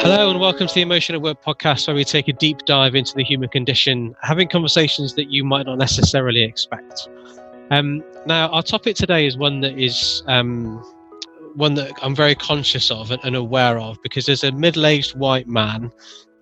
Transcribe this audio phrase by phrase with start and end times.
[0.00, 2.94] Hello, and welcome to the Emotion at Work podcast, where we take a deep dive
[2.94, 7.08] into the human condition, having conversations that you might not necessarily expect.
[7.70, 10.78] Um, now, our topic today is one that is um,
[11.54, 15.48] one that I'm very conscious of and, and aware of because as a middle-aged white
[15.48, 15.90] man,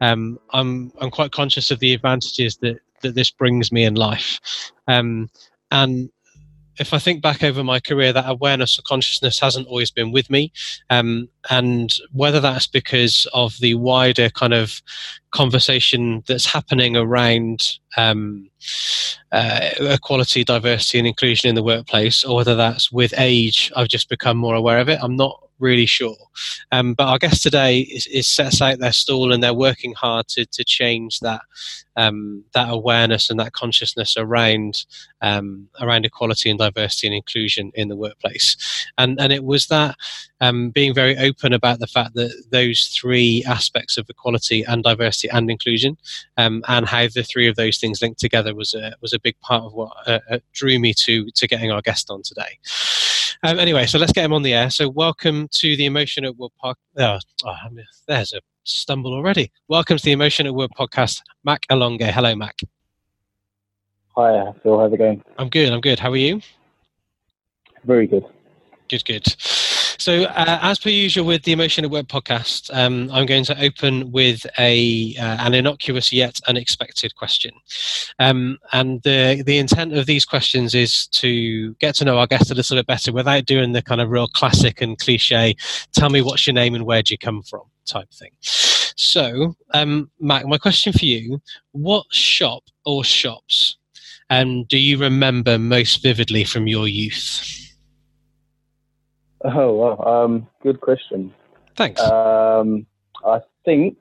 [0.01, 4.41] um, I'm I'm quite conscious of the advantages that that this brings me in life,
[4.89, 5.30] um,
[5.70, 6.10] and
[6.78, 10.30] if I think back over my career, that awareness or consciousness hasn't always been with
[10.30, 10.52] me.
[10.91, 14.80] Um, and whether that's because of the wider kind of
[15.33, 18.48] conversation that's happening around um,
[19.33, 24.09] uh, equality, diversity, and inclusion in the workplace, or whether that's with age, I've just
[24.09, 25.00] become more aware of it.
[25.02, 26.16] I'm not really sure.
[26.70, 30.28] Um, but our guest today is, is, sets out their stall and they're working hard
[30.28, 31.41] to, to change that
[31.98, 34.87] um, that awareness and that consciousness around
[35.20, 38.56] um, around equality and diversity and inclusion in the workplace.
[38.97, 39.97] And and it was that
[40.41, 45.28] um, being very open about the fact that those three aspects of equality and diversity
[45.28, 45.98] and inclusion
[46.37, 49.39] um, and how the three of those things linked together was a was a big
[49.41, 52.59] part of what uh, uh drew me to to getting our guest on today.
[53.42, 54.70] Um, anyway, so let's get him on the air.
[54.70, 57.22] So, welcome to the Emotion at Work podcast.
[57.44, 59.51] Oh, oh, there's a stumble already.
[59.69, 62.11] Welcome to the Emotion at Work podcast, Mac Alonge.
[62.11, 62.56] Hello, Mac.
[64.17, 64.78] Hi, Phil.
[64.78, 65.23] How's it going?
[65.39, 65.73] I'm good.
[65.73, 65.98] I'm good.
[65.98, 66.41] How are you?
[67.84, 68.25] Very good.
[68.89, 69.25] Good, good.
[69.98, 73.60] So, uh, as per usual with the Emotion at Work podcast, um, I'm going to
[73.60, 77.50] open with a uh, an innocuous yet unexpected question.
[78.20, 82.52] Um, and the the intent of these questions is to get to know our guest
[82.52, 85.56] a little bit better without doing the kind of real classic and cliche.
[85.92, 88.30] Tell me what's your name and where'd you come from type thing.
[88.41, 93.78] So, um, Mac, my question for you: What shop or shops
[94.30, 97.67] um, do you remember most vividly from your youth?
[99.44, 101.33] Oh wow, um, good question.
[101.76, 102.00] Thanks.
[102.00, 102.87] Um,
[103.25, 103.97] I think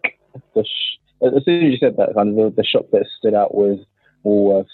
[0.55, 3.33] the sh- as soon as you said that, kind of the, the shop that stood
[3.33, 3.79] out was
[4.25, 4.65] Woolworths.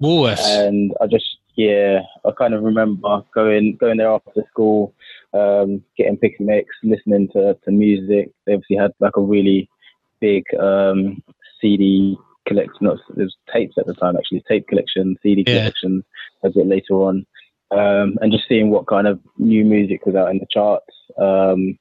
[0.00, 0.66] Woolworths.
[0.66, 4.94] And I just yeah, I kind of remember going going there after school,
[5.32, 8.30] um, getting mix, listening to, to music.
[8.46, 9.68] They obviously had like a really
[10.20, 11.22] big um,
[11.60, 12.16] CD
[12.46, 12.76] collection.
[12.82, 15.58] Not there was tapes at the time actually, tape collection, CD yeah.
[15.58, 16.04] collections
[16.42, 17.26] a bit later on
[17.70, 20.94] um, and just seeing what kind of new music was out in the charts.
[21.18, 21.78] Um,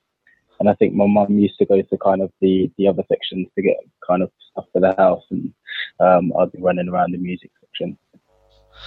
[0.60, 3.48] and I think my mum used to go to kind of the, the other sections
[3.56, 5.54] to get kind of stuff for the house, and
[6.00, 7.98] um, I'd be running around the music section.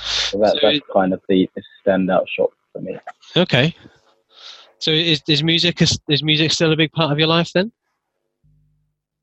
[0.01, 2.99] So, that, so that's it, kind of the, the standout shop for me.
[3.37, 3.75] Okay.
[4.79, 7.73] So is, is music is, is music still a big part of your life then?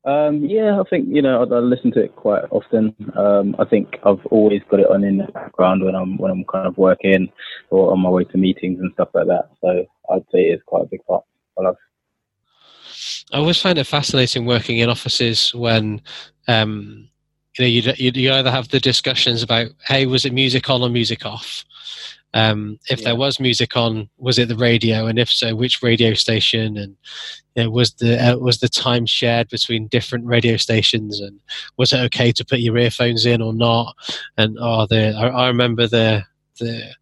[0.06, 2.94] Um, yeah, I think you know I, I listen to it quite often.
[3.16, 6.46] Um, I think I've always got it on in the background when I'm when I'm
[6.46, 7.32] kind of working
[7.72, 9.50] or on my way to meetings and stuff like that.
[9.62, 11.24] So I'd say it's quite a big part
[11.58, 11.78] my life.
[13.34, 16.02] I always find it fascinating working in offices when
[16.48, 17.10] um,
[17.58, 20.90] you know you you either have the discussions about hey was it music on or
[20.90, 21.66] music off,
[22.36, 23.06] um, if yeah.
[23.06, 26.78] there was music on, was it the radio, and if so, which radio station?
[26.78, 26.98] And
[27.56, 31.22] you know, was the uh, was the time shared between different radio stations?
[31.22, 31.40] And
[31.78, 33.96] was it okay to put your earphones in or not?
[34.38, 36.24] And oh, the I, I remember the
[36.60, 36.94] the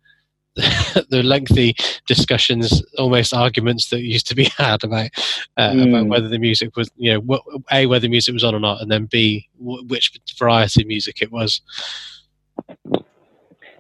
[1.10, 5.10] the lengthy discussions, almost arguments that used to be had about
[5.58, 5.90] uh, mm.
[5.90, 7.40] about whether the music was, you know,
[7.72, 11.32] a whether music was on or not, and then b which variety of music it
[11.32, 11.60] was.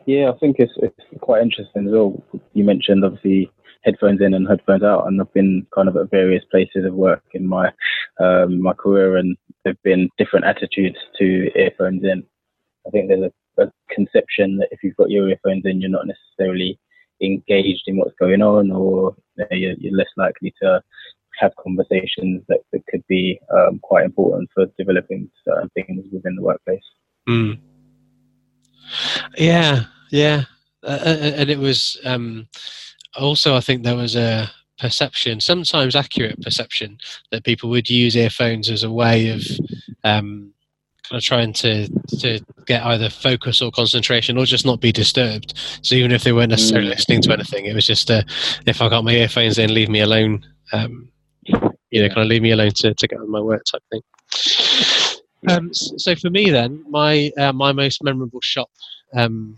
[0.05, 2.21] Yeah, I think it's, it's quite interesting as well.
[2.53, 3.51] You mentioned obviously
[3.83, 7.23] headphones in and headphones out, and I've been kind of at various places of work
[7.33, 7.71] in my
[8.19, 12.23] um, my career, and there've been different attitudes to earphones in.
[12.85, 16.07] I think there's a, a conception that if you've got your earphones in, you're not
[16.07, 16.79] necessarily
[17.21, 19.15] engaged in what's going on, or
[19.51, 20.81] you you're, less likely to
[21.39, 26.41] have conversations that, that could be um, quite important for developing certain things within the
[26.41, 26.83] workplace.
[27.27, 27.59] Mm.
[29.37, 30.43] Yeah, yeah,
[30.83, 32.47] uh, and it was um,
[33.15, 36.99] also I think there was a perception, sometimes accurate perception,
[37.31, 39.41] that people would use earphones as a way of
[40.03, 40.53] um,
[41.09, 41.87] kind of trying to
[42.19, 45.57] to get either focus or concentration, or just not be disturbed.
[45.81, 46.95] So even if they weren't necessarily mm.
[46.95, 48.21] listening to anything, it was just uh,
[48.67, 50.45] if I got my earphones in, leave me alone.
[50.73, 51.09] Um,
[51.89, 54.01] you know, kind of leave me alone to, to get on my work type thing.
[55.49, 58.69] Um, so for me, then, my uh, my most memorable shop
[59.15, 59.57] um,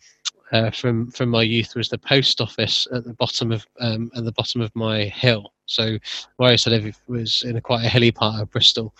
[0.51, 4.25] uh, from from my youth was the post office at the bottom of um, at
[4.25, 5.53] the bottom of my hill.
[5.65, 5.97] So
[6.37, 8.93] where I used to live was in a quite a hilly part of Bristol,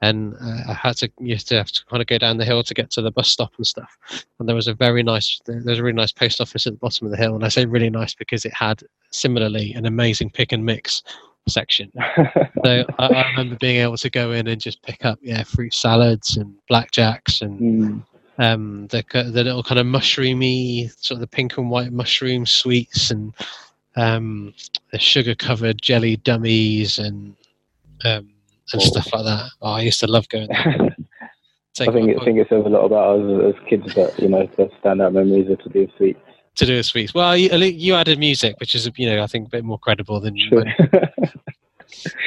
[0.00, 2.44] and uh, I had to you have to have to kind of go down the
[2.44, 3.96] hill to get to the bus stop and stuff.
[4.38, 6.78] And there was a very nice there was a really nice post office at the
[6.78, 10.30] bottom of the hill, and I say really nice because it had similarly an amazing
[10.30, 11.02] pick and mix
[11.48, 11.90] section.
[12.64, 15.74] so I, I, remember being able to go in and just pick up yeah fruit
[15.74, 18.04] salads and blackjacks and mm.
[18.38, 23.10] Um, the the little kind of mushroomy sort of the pink and white mushroom sweets
[23.10, 23.34] and
[23.96, 24.54] um,
[24.90, 27.36] the sugar covered jelly dummies and
[28.04, 28.30] um,
[28.72, 28.84] and oh.
[28.84, 29.50] stuff like that.
[29.60, 30.48] Oh, I used to love going.
[30.48, 30.96] There.
[31.80, 34.46] I think I think it says a lot about us as kids that you know
[34.56, 36.20] the standout memories are to do sweets
[36.56, 37.14] to do with sweets.
[37.14, 40.20] Well, you, you, added music, which is you know I think a bit more credible
[40.20, 40.64] than sure.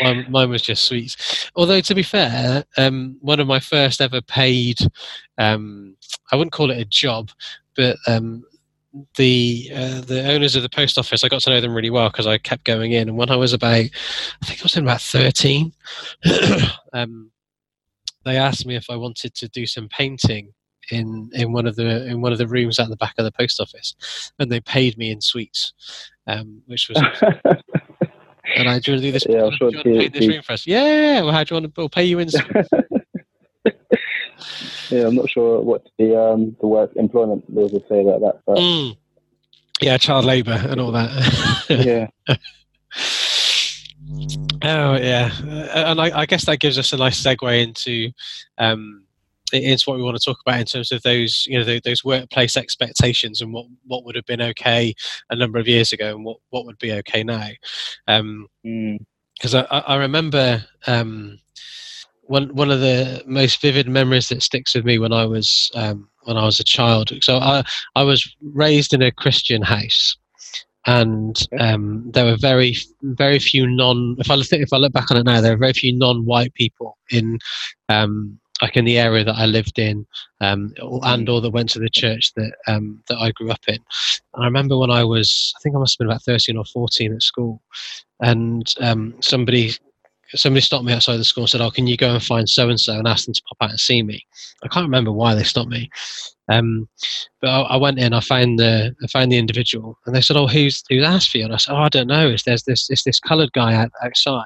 [0.01, 1.49] mine, mine, was just sweets.
[1.55, 4.79] Although to be fair, um, one of my first ever paid,
[5.37, 5.95] um,
[6.31, 7.31] I wouldn't call it a job,
[7.75, 8.43] but um,
[9.17, 12.09] the uh, the owners of the post office, I got to know them really well
[12.09, 13.09] because I kept going in.
[13.09, 13.89] And when I was about, I
[14.43, 15.73] think I was in about thirteen,
[16.93, 17.31] um,
[18.23, 20.53] they asked me if I wanted to do some painting
[20.91, 23.31] in in one of the in one of the rooms at the back of the
[23.31, 23.95] post office,
[24.39, 25.73] and they paid me in sweets,
[26.27, 27.01] um, which was.
[28.55, 29.25] and I, do want to do this?
[29.27, 30.65] Yeah, do you want this room for us?
[30.65, 31.21] Yeah.
[31.21, 31.81] Well, how do you want to?
[31.81, 32.29] We'll pay you in.
[34.89, 38.41] yeah, I'm not sure what the um the work employment laws would say about that,
[38.45, 38.57] but.
[38.57, 38.97] Mm.
[39.81, 41.11] Yeah, child labour and all that.
[41.69, 42.07] yeah.
[44.63, 48.11] Oh yeah, uh, and I, I, guess that gives us a nice segue into
[48.57, 49.04] um,
[49.53, 52.57] it's what we want to talk about in terms of those you know those workplace
[52.57, 54.93] expectations and what what would have been okay
[55.29, 57.49] a number of years ago and what what would be okay now
[58.07, 59.67] um because mm.
[59.69, 61.39] I, I remember um
[62.27, 66.09] one one of the most vivid memories that sticks with me when I was um,
[66.23, 67.11] when I was a child.
[67.21, 67.63] So I
[67.95, 70.17] I was raised in a Christian house,
[70.85, 74.15] and um, there were very very few non.
[74.19, 76.53] If I look if I look back on it now, there are very few non-white
[76.53, 77.39] people in
[77.89, 80.05] um, like in the area that I lived in,
[80.41, 80.73] um,
[81.03, 83.75] and or that went to the church that um, that I grew up in.
[84.33, 86.65] And I remember when I was, I think I must have been about thirteen or
[86.65, 87.61] fourteen at school,
[88.21, 89.73] and um, somebody
[90.33, 92.69] somebody stopped me outside the school and said, "Oh, can you go and find so
[92.69, 94.25] and so and ask them to pop out and see me?"
[94.63, 95.89] I can't remember why they stopped me,
[96.49, 96.87] um,
[97.41, 98.13] but I, I, went in.
[98.13, 101.39] I found the I found the individual, and they said, "Oh, who's who's asked for
[101.39, 102.29] you?" And I said, "Oh, I don't know.
[102.29, 104.45] It's there's this it's this coloured guy out, outside."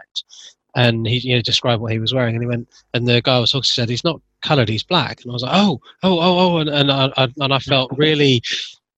[0.75, 3.35] And he you know described what he was wearing and he went and the guy
[3.35, 5.21] I was talking to said he's not colored he's black.
[5.21, 7.91] And I was like oh oh oh oh and and I, I and I felt
[7.97, 8.41] really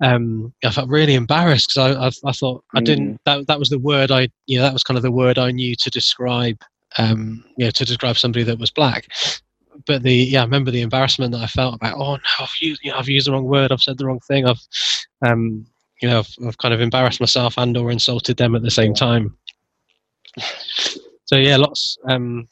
[0.02, 3.20] um I felt really embarrassed because I, I, I thought I didn't mm.
[3.26, 5.52] that that was the word I you know that was kind of the word I
[5.52, 6.62] knew to describe
[6.98, 9.08] um you know to describe somebody that was black.
[9.88, 12.82] But the yeah I remember the embarrassment that I felt about oh no I've used
[12.84, 14.62] you know, I've used the wrong word I've said the wrong thing I've
[15.26, 15.66] um
[16.02, 18.94] you know I've, I've kind of embarrassed myself and or insulted them at the same
[18.94, 19.38] time
[21.32, 22.48] so yeah, lots um,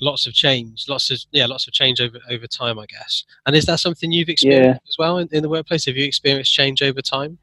[0.00, 3.24] lots of change, lots of yeah, lots of change over over time, I guess.
[3.44, 4.88] And is that something you've experienced yeah.
[4.88, 5.84] as well in, in the workplace?
[5.84, 7.36] Have you experienced change over time?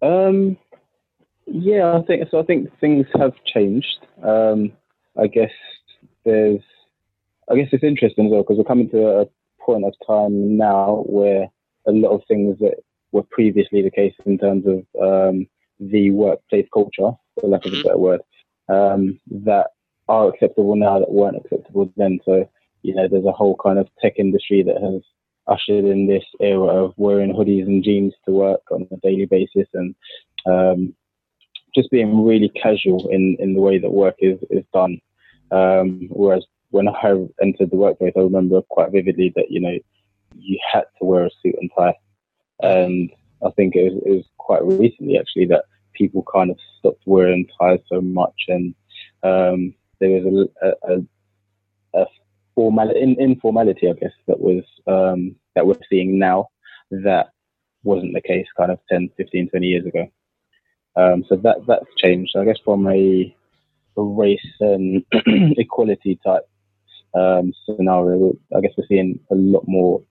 [0.00, 0.56] Um,
[1.46, 2.38] yeah, I think so.
[2.38, 3.98] I think things have changed.
[4.22, 4.72] Um,
[5.18, 5.52] I guess
[6.24, 6.60] there's,
[7.50, 9.26] I guess it's interesting as well because we're coming to a
[9.60, 11.48] point of time now where
[11.88, 12.76] a lot of things that
[13.10, 15.46] were previously the case in terms of um,
[15.80, 17.82] the workplace culture, for lack of a mm-hmm.
[17.86, 18.20] better word,
[18.68, 19.68] um, that
[20.08, 22.18] are acceptable now that weren't acceptable then.
[22.24, 22.48] So,
[22.82, 25.02] you know, there's a whole kind of tech industry that has
[25.48, 29.68] ushered in this era of wearing hoodies and jeans to work on a daily basis
[29.74, 29.94] and
[30.46, 30.94] um,
[31.74, 34.98] just being really casual in, in the way that work is, is done.
[35.50, 36.92] Um, whereas when I
[37.42, 39.76] entered the workplace, I remember quite vividly that, you know,
[40.34, 41.94] you had to wear a suit and tie.
[42.60, 43.10] And
[43.44, 45.64] I think it was, it was quite recently actually that
[45.96, 48.74] people kind of stopped wearing ties so much, and
[49.22, 52.06] um, there was a, a, a
[52.54, 56.48] formal in, informality, I guess, that was um, that we're seeing now
[56.90, 57.30] that
[57.82, 60.08] wasn't the case kind of 10, 15, 20 years ago.
[60.96, 63.34] Um, so that that's changed, I guess, from a,
[63.96, 66.48] a race and equality type
[67.14, 68.32] um, scenario.
[68.56, 70.02] I guess we're seeing a lot more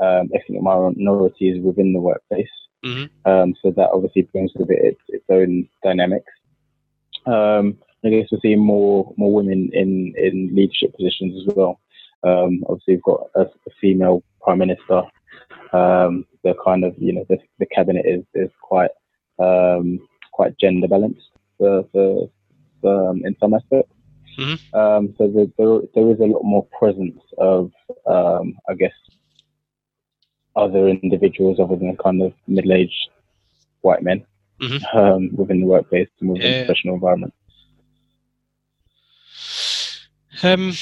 [0.00, 2.48] um, ethnic minorities within the workplace.
[2.84, 3.30] Mm-hmm.
[3.30, 6.32] Um, so that obviously brings with it its, its own dynamics.
[7.26, 11.80] Um, I guess we're seeing more more women in, in leadership positions as well.
[12.24, 15.02] Um, obviously, we've got a, a female prime minister.
[15.72, 18.90] Um, the kind of you know the, the cabinet is is quite
[19.38, 20.00] um,
[20.32, 22.30] quite gender balanced for, for,
[22.80, 23.92] for um, in some aspects.
[24.38, 24.76] Mm-hmm.
[24.76, 27.70] Um, so there, there, there is a lot more presence of,
[28.06, 28.92] um, I guess,
[30.56, 33.08] other individuals other than kind of middle-aged
[33.80, 34.24] white men
[34.60, 34.98] mm-hmm.
[34.98, 36.58] um, within the workplace and within yeah.
[36.58, 37.34] the professional environment.
[40.42, 40.72] Um,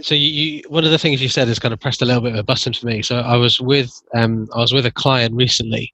[0.00, 2.22] so you, you, one of the things you said has kind of pressed a little
[2.22, 3.02] bit of a button for me.
[3.02, 5.92] So I was with um, I was with a client recently,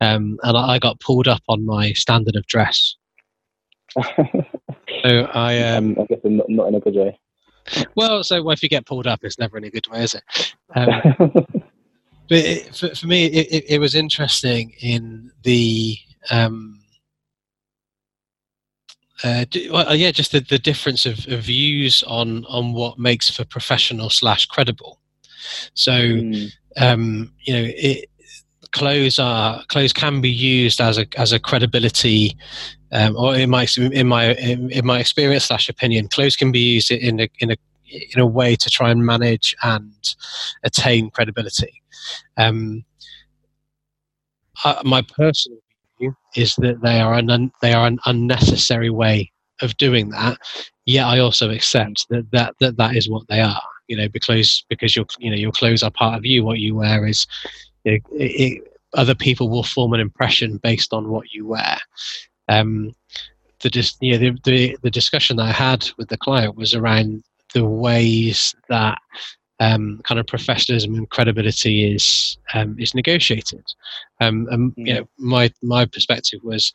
[0.00, 2.96] um, and I got pulled up on my standard of dress.
[3.96, 4.04] so
[5.04, 7.18] I um, I guess not, not in a good way.
[7.94, 10.54] Well, so if you get pulled up, it's never in a good way, is it?
[10.74, 11.00] Um,
[12.28, 15.96] but it, for, for me, it, it, it, was interesting in the
[16.30, 16.80] um,
[19.24, 23.44] uh, well, yeah, just the, the difference of, of, views on on what makes for
[23.44, 25.00] professional slash credible.
[25.74, 26.52] So, mm.
[26.76, 28.10] um, you know, it,
[28.72, 32.36] clothes are clothes can be used as a as a credibility,
[32.92, 36.90] um, or in my in my in, my experience slash opinion, clothes can be used
[36.90, 37.56] in a in a
[37.88, 40.14] in a way to try and manage and
[40.64, 41.82] attain credibility.
[42.36, 42.84] Um,
[44.64, 45.58] uh, my personal
[45.98, 50.38] view is that they are an un, they are an unnecessary way of doing that.
[50.84, 53.62] Yet I also accept that that that, that is what they are.
[53.88, 56.44] You know, because because your you know your clothes are part of you.
[56.44, 57.26] What you wear is
[57.84, 61.78] you know, it, it, other people will form an impression based on what you wear.
[62.48, 62.94] Um,
[63.60, 66.74] the, dis, you know, the, the, the discussion that I had with the client was
[66.74, 67.24] around
[67.54, 68.98] the ways that
[69.60, 73.64] um, kind of professionalism and credibility is um, is negotiated.
[74.20, 76.72] Um, and you know, my my perspective was,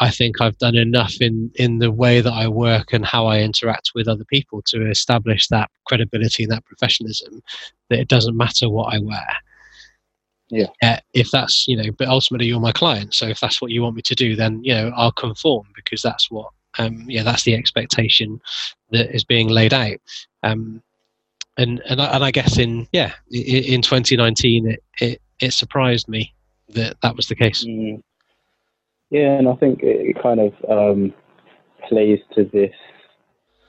[0.00, 3.40] I think I've done enough in in the way that I work and how I
[3.40, 7.42] interact with other people to establish that credibility and that professionalism
[7.90, 9.26] that it doesn't matter what I wear.
[10.52, 10.66] Yeah.
[10.82, 13.82] Uh, if that's you know, but ultimately you're my client, so if that's what you
[13.82, 17.44] want me to do, then you know I'll conform because that's what um, yeah, that's
[17.44, 18.38] the expectation
[18.90, 19.96] that is being laid out.
[20.42, 20.82] Um,
[21.56, 26.34] and and I, and I guess in yeah in 2019 it, it it surprised me
[26.68, 27.64] that that was the case.
[27.64, 28.02] Mm.
[29.08, 31.14] Yeah, and I think it kind of um,
[31.88, 32.74] plays to this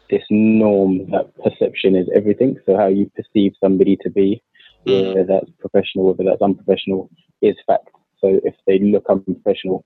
[0.09, 2.57] this norm that perception is everything.
[2.65, 4.41] So how you perceive somebody to be,
[4.85, 5.07] mm.
[5.07, 7.09] whether that's professional, whether that's unprofessional,
[7.41, 7.89] is fact.
[8.19, 9.83] So if they look unprofessional,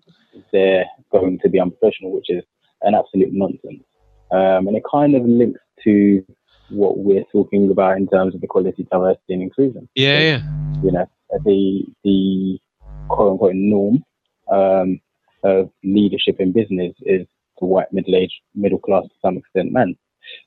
[0.51, 2.43] they're going to be unprofessional, which is
[2.81, 3.83] an absolute nonsense.
[4.31, 6.23] Um, and it kind of links to
[6.69, 9.89] what we're talking about in terms of equality, diversity, and inclusion.
[9.95, 10.41] Yeah, so, yeah.
[10.83, 11.09] You know,
[11.45, 12.59] the the
[13.07, 14.03] quote unquote norm
[14.51, 14.99] um,
[15.43, 17.25] of leadership in business is
[17.59, 19.95] the white middle aged middle class to some extent man.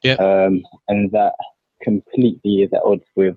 [0.02, 0.14] Yeah.
[0.14, 1.32] Um, and that
[1.82, 3.36] completely is at odds with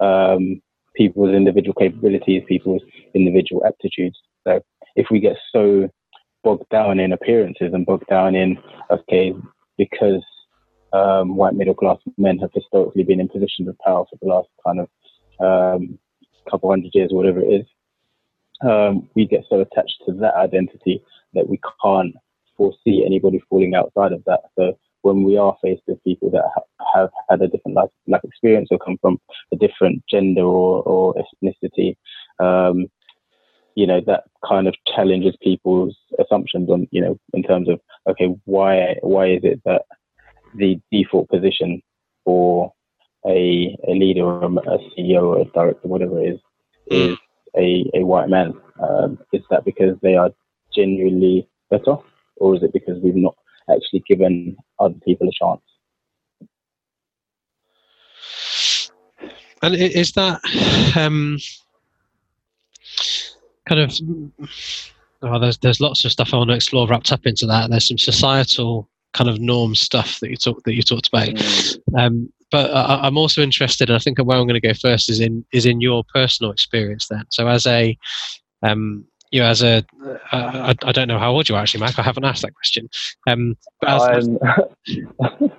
[0.00, 0.60] um,
[0.94, 2.82] people's individual capabilities, people's
[3.14, 4.18] individual aptitudes.
[4.46, 4.60] So
[4.96, 5.88] if we get so
[6.42, 8.58] bogged down in appearances and bogged down in
[8.90, 9.32] okay
[9.78, 10.22] because
[10.92, 14.48] um, white middle class men have historically been in positions of power for the last
[14.64, 14.88] kind of
[15.40, 15.98] um,
[16.48, 17.66] couple hundred years or whatever it is.
[18.62, 21.02] Um, we get so attached to that identity
[21.34, 22.14] that we can't
[22.56, 24.40] foresee anybody falling outside of that.
[24.56, 28.22] So when we are faced with people that ha- have had a different life, life
[28.24, 29.18] experience or come from
[29.52, 31.96] a different gender or, or ethnicity,
[32.40, 32.86] um,
[33.74, 38.28] you know that kind of challenges people's assumptions on you know in terms of okay
[38.44, 39.82] why why is it that
[40.56, 41.82] the default position
[42.24, 42.72] for
[43.26, 46.40] a, a leader or a CEO or a director whatever it is
[46.90, 47.12] mm.
[47.12, 47.18] is
[47.56, 50.30] a, a white man um, is that because they are
[50.74, 51.96] genuinely better
[52.36, 53.34] or is it because we've not
[53.70, 55.62] actually given other people a chance
[59.62, 60.40] and is that
[60.96, 61.38] um
[63.66, 63.92] kind of
[65.22, 67.70] oh, there's there's lots of stuff I want to explore wrapped up into that.
[67.70, 71.28] There's some societal kind of norm stuff that you talked that you talked about.
[71.28, 71.78] Mm.
[71.96, 75.10] Um, but I, am also interested, and I think where I'm going to go first
[75.10, 77.08] is in is in your personal experience.
[77.08, 77.96] Then, so as a
[78.62, 79.04] um,
[79.34, 81.98] you know, as a uh, I, I don't know how old you are actually, Mac.
[81.98, 82.88] I haven't asked that question.
[83.26, 84.38] Um, but as, um,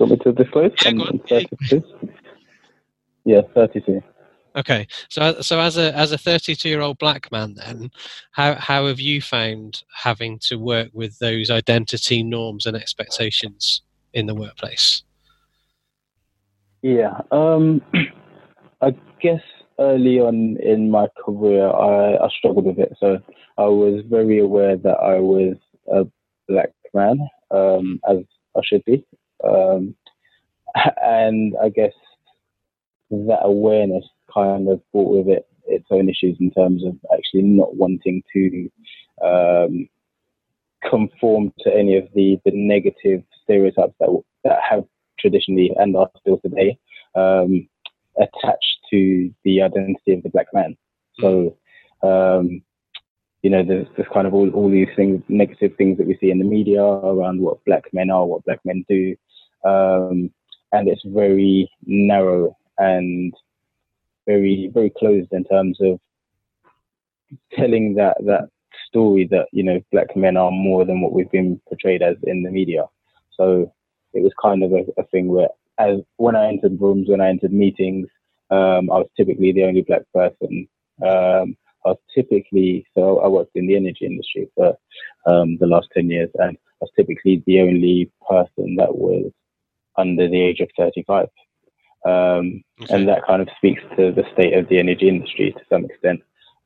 [0.00, 0.72] want me to disclose?
[0.84, 1.20] Yeah, go on.
[1.28, 1.84] 32.
[3.24, 4.02] Yeah, 32.
[4.56, 7.92] Okay, so so as a as a 32 year old black man, then
[8.32, 14.26] how how have you found having to work with those identity norms and expectations in
[14.26, 15.04] the workplace?
[16.82, 17.80] Yeah, um,
[18.82, 18.90] I
[19.20, 19.42] guess
[19.78, 22.96] early on in my career, I, I struggled with it.
[22.98, 23.18] So
[23.56, 25.56] I was very aware that I was
[25.92, 26.04] a
[26.48, 28.18] black man, um, as
[28.56, 29.04] I should be,
[29.44, 29.94] um,
[31.02, 31.92] and I guess
[33.10, 37.76] that awareness kind of brought with it its own issues in terms of actually not
[37.76, 38.70] wanting to
[39.22, 39.88] um,
[40.88, 44.84] conform to any of the, the negative stereotypes that, that have
[45.18, 46.78] traditionally and are still today
[47.14, 47.68] um,
[48.20, 50.76] attached to the identity of the black man.
[51.20, 51.56] So,
[52.02, 52.62] um,
[53.42, 56.30] you know, there's, there's kind of all, all these things, negative things that we see
[56.30, 59.14] in the media around what black men are, what black men do.
[59.64, 60.30] Um,
[60.72, 63.32] and it's very narrow and
[64.26, 65.98] very very closed in terms of
[67.54, 68.48] telling that that
[68.86, 72.42] story that you know black men are more than what we've been portrayed as in
[72.42, 72.84] the media.
[73.32, 73.72] So
[74.12, 77.28] it was kind of a, a thing where, as when I entered rooms, when I
[77.28, 78.08] entered meetings,
[78.50, 80.68] um, I was typically the only black person.
[81.02, 84.76] Um, I was typically so I worked in the energy industry for
[85.26, 89.30] um, the last ten years, and I was typically the only person that was
[89.98, 91.26] under the age of 35.
[92.06, 92.94] Um, okay.
[92.94, 96.20] And that kind of speaks to the state of the energy industry to some extent.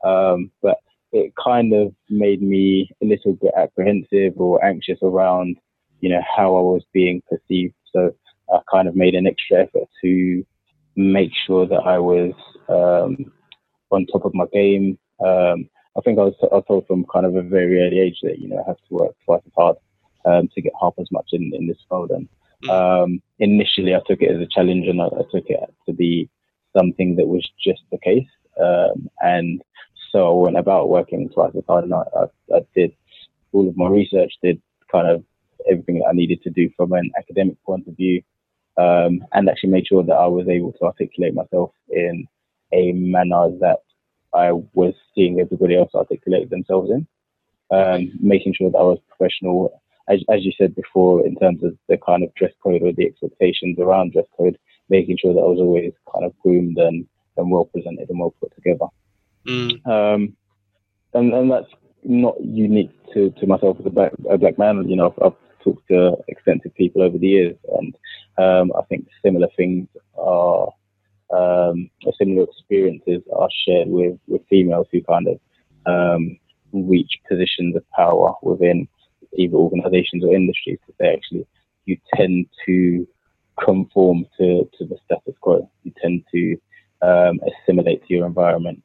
[0.04, 0.76] Um, but
[1.12, 5.56] it kind of made me a little bit apprehensive or anxious around,
[6.00, 7.74] you know, how I was being perceived.
[7.92, 8.14] So
[8.52, 10.44] I kind of made an extra effort to
[10.96, 12.32] make sure that I was
[12.68, 13.32] um,
[13.90, 14.98] on top of my game.
[15.24, 18.18] Um, I think I was, I was told from kind of a very early age
[18.22, 19.76] that, you know, I have to work twice as hard
[20.24, 22.10] um, to get half as much in, in this world.
[22.10, 22.28] And
[22.64, 22.70] mm.
[22.70, 26.28] um, initially, I took it as a challenge, and I, I, took it to be
[26.76, 28.28] something that was just the case.
[28.60, 29.62] Um, and
[30.10, 32.92] so I went about working twice as hard, and I, I, I, did
[33.52, 35.24] all of my research, did kind of
[35.70, 38.22] everything that I needed to do from an academic point of view,
[38.76, 42.26] um, and actually made sure that I was able to articulate myself in
[42.72, 43.80] a manner that
[44.34, 47.06] I was seeing everybody else articulate themselves in.
[47.70, 51.76] Um, making sure that I was professional as, as you said before, in terms of
[51.88, 55.44] the kind of dress code or the expectations around dress code, making sure that I
[55.44, 58.86] was always kind of groomed and, and well presented and well put together.
[59.46, 59.86] Mm.
[59.86, 60.36] Um,
[61.14, 61.70] and, and that's
[62.04, 64.88] not unique to, to myself as a black, a black man.
[64.88, 67.94] You know, I've, I've, talked to extensive people over the years, and
[68.38, 70.68] um, I think similar things are,
[71.34, 75.40] um, similar experiences are shared with, with females who kind of
[75.86, 76.38] um,
[76.72, 78.88] reach positions of power within
[79.36, 81.46] either organizations or industries to say actually
[81.86, 83.06] you tend to
[83.62, 85.68] conform to, to the status quo.
[85.82, 86.56] You tend to
[87.02, 88.82] um, assimilate to your environment.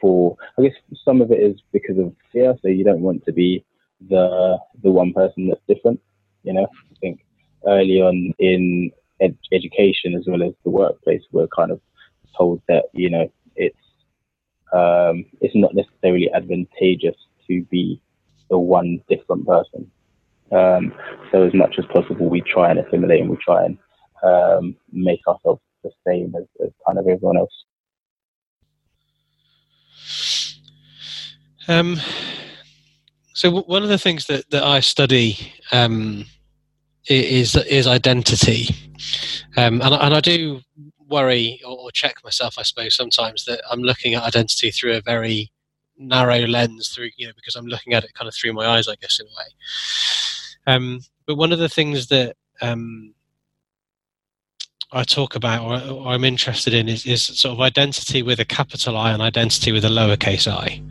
[0.00, 0.72] For I guess
[1.04, 3.64] some of it is because of fear, so you don't want to be
[4.08, 6.00] the the one person that's different.
[6.42, 7.20] You know, I think
[7.66, 11.80] early on in ed- education as well as the workplace, we're kind of
[12.36, 13.76] told that you know it's
[14.72, 17.16] um, it's not necessarily advantageous
[17.48, 18.00] to be
[18.48, 19.90] the one different person.
[20.52, 20.92] Um,
[21.30, 23.78] so as much as possible, we try and assimilate and we try and
[24.22, 27.64] um, make ourselves the same as, as kind of everyone else.
[31.68, 32.00] Um,
[33.40, 36.26] so one of the things that, that I study um,
[37.08, 38.68] is is identity,
[39.56, 40.60] um, and, and I do
[41.08, 45.50] worry or check myself, I suppose, sometimes that I'm looking at identity through a very
[45.96, 48.88] narrow lens through you know because I'm looking at it kind of through my eyes,
[48.88, 50.74] I guess in a way.
[50.74, 53.14] Um, but one of the things that um,
[54.92, 58.44] I talk about or, or, I'm interested in is, is sort of identity with a
[58.44, 60.82] capital I and identity with a lowercase i.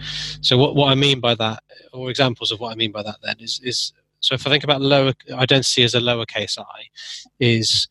[0.41, 3.17] So what, what I mean by that, or examples of what I mean by that
[3.23, 6.83] then is, is so if I think about lower identity as a lowercase i,
[7.39, 7.87] is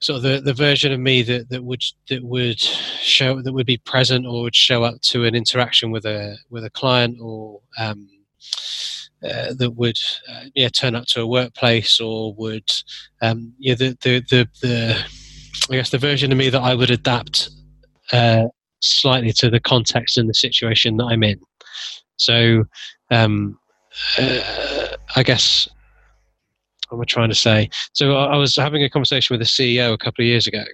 [0.00, 3.66] sort of the, the version of me that, that would that would show that would
[3.66, 7.60] be present or would show up to an interaction with a with a client or
[7.78, 8.08] um,
[9.22, 9.98] uh, that would
[10.30, 12.70] uh, yeah turn up to a workplace or would
[13.22, 15.06] um, yeah the, the the the
[15.70, 17.50] I guess the version of me that I would adapt
[18.12, 18.44] uh,
[18.80, 21.40] slightly to the context and the situation that I'm in.
[22.16, 22.64] So
[23.10, 23.58] um,
[24.18, 24.40] uh,
[25.16, 25.68] I guess
[26.88, 27.68] what am I trying to say?
[27.94, 30.64] So I was having a conversation with a CEO a couple of years ago,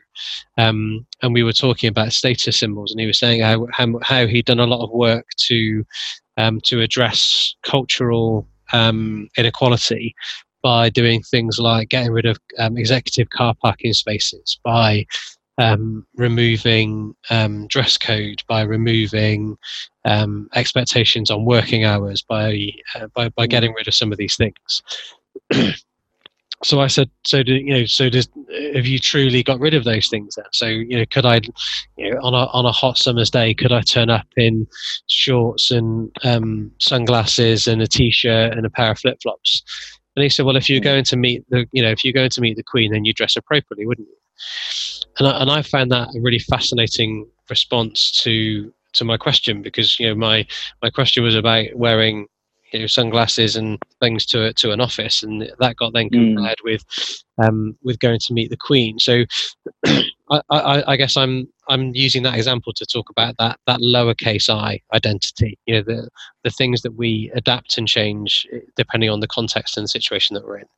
[0.58, 4.26] um, and we were talking about status symbols, and he was saying how how, how
[4.26, 5.84] he'd done a lot of work to
[6.36, 10.14] um, to address cultural um, inequality
[10.62, 15.04] by doing things like getting rid of um, executive car parking spaces, by
[15.58, 19.56] um, removing um, dress code, by removing
[20.04, 24.36] um, expectations on working hours, by, uh, by by getting rid of some of these
[24.36, 24.82] things.
[26.64, 27.84] so I said, so do you know?
[27.86, 28.28] So does
[28.74, 30.36] have you truly got rid of those things?
[30.36, 30.44] Then?
[30.52, 31.40] So you know, could I,
[31.96, 34.66] you know, on a on a hot summer's day, could I turn up in
[35.08, 39.62] shorts and um, sunglasses and a t-shirt and a pair of flip flops?
[40.14, 42.30] And he said, well, if you're going to meet the, you know, if you're going
[42.30, 44.16] to meet the Queen, then you dress appropriately, wouldn't you?
[45.18, 49.98] And I, and I found that a really fascinating response to to my question because
[49.98, 50.46] you know my
[50.82, 52.26] my question was about wearing
[52.72, 56.34] you know, sunglasses and things to to an office, and that got then hmm.
[56.34, 56.64] compared mm.
[56.64, 56.84] with
[57.38, 58.98] um, with going to meet the Queen.
[58.98, 59.24] So
[59.86, 64.48] I, I, I, guess I'm I'm using that example to talk about that that lowercase
[64.48, 65.58] i identity.
[65.66, 66.08] You know, the
[66.44, 70.34] the things that we adapt and change eh, depending on the context and the situation
[70.34, 70.68] that we're in.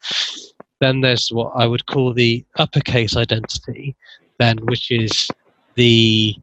[0.80, 3.94] Then there's what I would call the uppercase identity,
[4.38, 5.28] then which is
[5.76, 6.36] the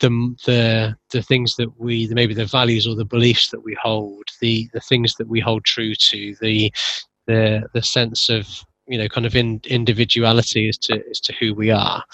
[0.00, 4.24] the the the things that we maybe the values or the beliefs that we hold
[4.40, 6.72] the the things that we hold true to the
[7.26, 11.54] the the sense of you know kind of in, individuality as to as to who
[11.54, 12.04] we are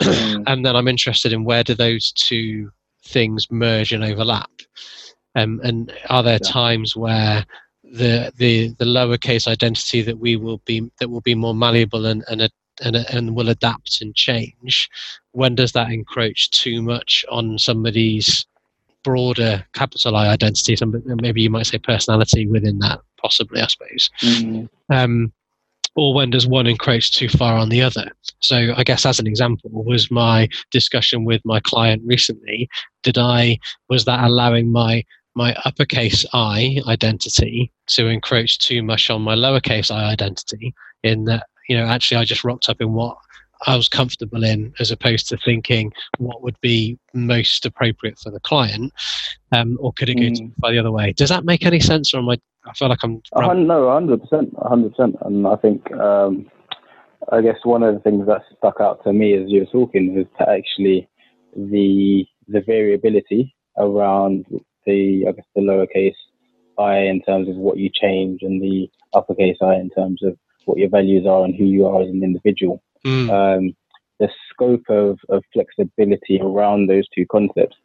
[0.00, 0.44] mm.
[0.46, 2.70] and then i'm interested in where do those two
[3.04, 4.50] things merge and overlap
[5.34, 6.50] um, and are there yeah.
[6.50, 7.44] times where
[7.84, 12.24] the the the lowercase identity that we will be that will be more malleable and
[12.28, 12.50] and
[12.82, 14.88] and, and will adapt and change
[15.32, 18.46] when does that encroach too much on somebody's
[19.04, 24.10] broader capital I identity some maybe you might say personality within that possibly I suppose
[24.22, 24.68] mm.
[24.90, 25.32] um,
[25.94, 28.10] or when does one encroach too far on the other
[28.40, 32.68] so I guess as an example was my discussion with my client recently
[33.02, 39.22] did I was that allowing my my uppercase I identity to encroach too much on
[39.22, 43.16] my lowercase I identity in that you know actually I just rocked up in what
[43.66, 48.40] I was comfortable in as opposed to thinking what would be most appropriate for the
[48.40, 48.92] client
[49.52, 50.52] um, or could it go mm.
[50.58, 53.02] by the other way does that make any sense or am I I feel like
[53.02, 56.50] I'm uh, no 100% 100% and I think um,
[57.32, 60.14] I guess one of the things that stuck out to me as you were talking
[60.14, 61.08] was to actually
[61.56, 64.46] the the variability around
[64.86, 66.14] the I guess the lowercase
[66.78, 70.36] i in terms of what you change and the uppercase i in terms of
[70.68, 72.82] what your values are and who you are as an individual.
[73.04, 73.30] Mm.
[73.30, 73.76] Um,
[74.20, 77.76] the scope of, of flexibility around those two concepts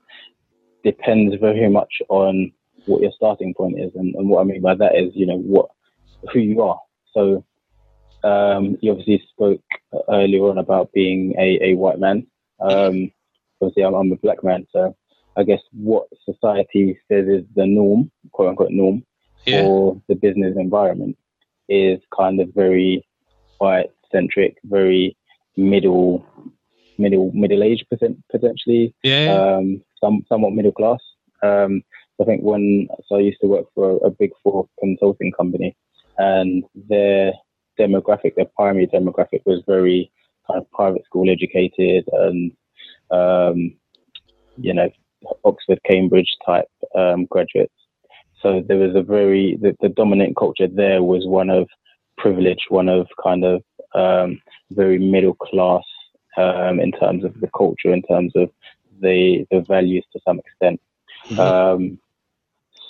[0.84, 2.52] depends very much on
[2.86, 3.92] what your starting point is.
[3.96, 5.70] And, and what I mean by that is, you know, what
[6.34, 6.80] who you are.
[7.14, 7.46] So
[8.24, 9.62] um, you obviously spoke
[10.10, 12.28] earlier on about being a, a white man.
[12.60, 13.12] Um,
[13.62, 14.96] obviously, I'm, I'm, a black man, so
[15.38, 19.04] I guess what society says is the norm, quote unquote norm,
[19.46, 19.64] yeah.
[19.64, 21.18] for the business environment
[21.70, 23.06] is kind of very
[23.58, 25.18] white centric, very
[25.58, 26.26] middle,
[26.98, 28.94] middle, middle age potentially.
[29.04, 29.34] Yeah.
[29.34, 31.00] Um, some somewhat middle class.
[31.42, 31.82] Um,
[32.22, 35.76] I think when so I used to work for a, a big four consulting company,
[36.18, 37.34] and their
[37.80, 40.12] demographic, their primary demographic was very
[40.48, 42.52] kind of private school educated and
[43.12, 43.76] um,
[44.58, 44.90] you know
[45.46, 47.74] Oxford, Cambridge type um, graduates.
[48.44, 51.68] So there was a very the, the dominant culture there was one of
[52.18, 53.64] privilege, one of kind of
[53.96, 55.84] um, very middle class
[56.38, 58.52] um, in terms of the culture, in terms of
[59.02, 60.82] the the values to some extent.
[61.30, 61.40] Mm-hmm.
[61.40, 62.00] Um,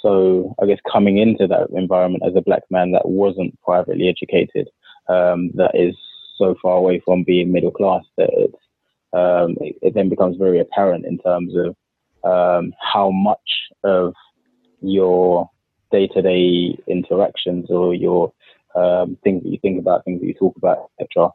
[0.02, 4.70] so I guess coming into that environment as a black man that wasn't privately educated,
[5.08, 5.96] um, that is
[6.38, 8.58] so far away from being middle class that it's
[9.14, 11.76] um, it, it, then becomes very apparent in terms of
[12.24, 13.38] um, how much
[13.84, 14.16] of
[14.84, 15.50] your
[15.92, 18.34] day-to-day interactions or your
[18.76, 21.30] um, things that you think about, things that you talk about, etc.,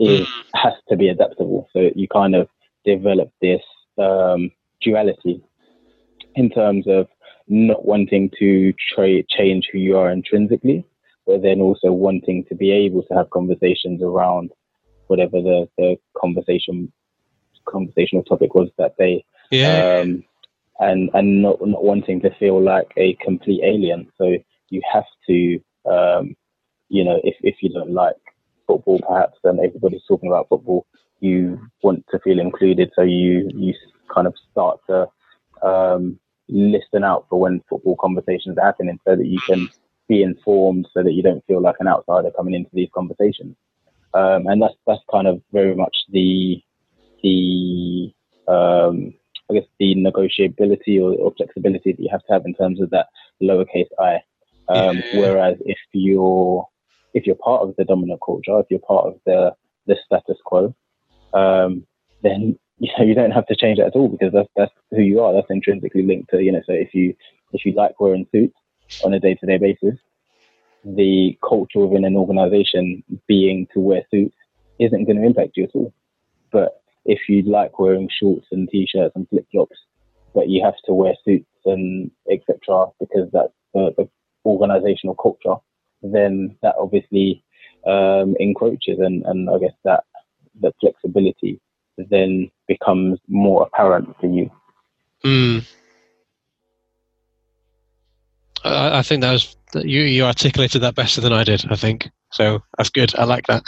[0.00, 0.44] is mm.
[0.54, 1.68] has to be adaptable.
[1.72, 2.48] So you kind of
[2.84, 3.62] develop this
[3.98, 4.50] um,
[4.82, 5.42] duality
[6.34, 7.08] in terms of
[7.46, 10.84] not wanting to tra- change who you are intrinsically,
[11.26, 14.50] but then also wanting to be able to have conversations around
[15.06, 16.92] whatever the, the conversation
[17.66, 19.24] conversational topic was that day.
[19.50, 20.00] Yeah.
[20.02, 20.24] Um,
[20.78, 24.10] and and not not wanting to feel like a complete alien.
[24.18, 24.36] So
[24.70, 25.60] you have to,
[25.90, 26.36] um,
[26.88, 28.16] you know, if if you don't like
[28.66, 30.86] football, perhaps, and everybody's talking about football,
[31.20, 32.90] you want to feel included.
[32.96, 33.74] So you you
[34.12, 35.08] kind of start to
[35.66, 39.68] um, listen out for when football conversations are happening, so that you can
[40.08, 43.56] be informed, so that you don't feel like an outsider coming into these conversations.
[44.12, 46.62] Um, and that's that's kind of very much the
[47.22, 48.12] the
[48.48, 49.14] um,
[49.50, 52.90] I guess the negotiability or, or, flexibility that you have to have in terms of
[52.90, 53.06] that
[53.42, 54.20] lowercase i.
[54.68, 55.20] Um, yeah.
[55.20, 56.66] Whereas if you're
[57.12, 59.54] if you're part of the dominant culture, if you're part of the
[59.86, 60.74] the status quo,
[61.34, 61.86] um,
[62.22, 65.02] then you know you don't have to change that at all because that's that's who
[65.02, 65.34] you are.
[65.34, 66.62] That's intrinsically linked to you know.
[66.66, 67.14] So if you
[67.52, 68.56] if you like wearing suits
[69.04, 69.98] on a day to day basis,
[70.84, 74.36] the culture within an organization being to wear suits
[74.78, 75.92] isn't going to impact you at all.
[76.50, 79.76] But if you like wearing shorts and t-shirts and flip flops,
[80.34, 82.86] but you have to wear suits and etc.
[82.98, 84.08] because that's the, the,
[84.46, 85.54] organizational culture,
[86.02, 87.42] then that obviously
[87.86, 90.04] um, encroaches, and, and I guess that
[90.60, 91.58] the flexibility
[91.96, 94.50] then becomes more apparent to you.
[95.24, 95.66] Mm.
[98.64, 100.02] I, I think that was you.
[100.02, 101.64] You articulated that better than I did.
[101.70, 102.62] I think so.
[102.76, 103.14] That's good.
[103.16, 103.64] I like that.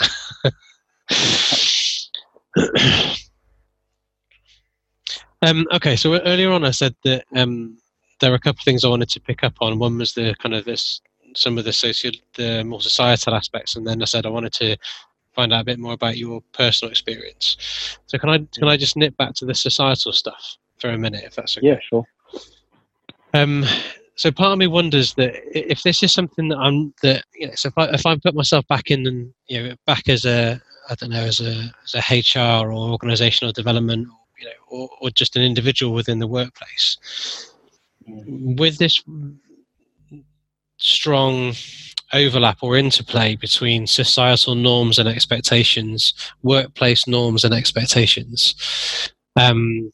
[5.41, 7.77] Um, okay, so earlier on I said that um,
[8.19, 9.79] there were a couple of things I wanted to pick up on.
[9.79, 11.01] One was the kind of this
[11.35, 14.77] some of the social, the more societal aspects, and then I said I wanted to
[15.35, 17.57] find out a bit more about your personal experience.
[18.07, 21.23] So can I can I just nip back to the societal stuff for a minute,
[21.23, 21.67] if that's okay?
[21.67, 22.05] Yeah, sure.
[23.33, 23.65] Um,
[24.15, 27.53] so part of me wonders that if this is something that I'm that you know,
[27.55, 30.59] so if I if I put myself back in and you know back as a
[30.89, 35.09] I don't know as a as a HR or organizational development you know or, or
[35.09, 36.97] just an individual within the workplace.
[38.05, 39.03] With this
[40.77, 41.53] strong
[42.13, 49.91] overlap or interplay between societal norms and expectations workplace norms and expectations um,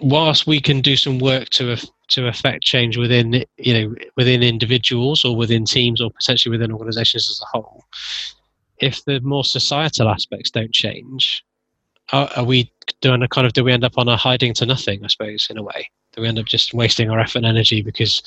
[0.00, 1.76] whilst we can do some work to
[2.08, 7.30] to affect change within you know within individuals or within teams or potentially within organizations
[7.30, 7.84] as a whole
[8.80, 11.42] if the more societal aspects don't change
[12.12, 14.66] are, are we doing a kind of do we end up on a hiding to
[14.66, 15.88] nothing i suppose in a way?
[16.12, 18.22] Do we end up just wasting our effort and energy because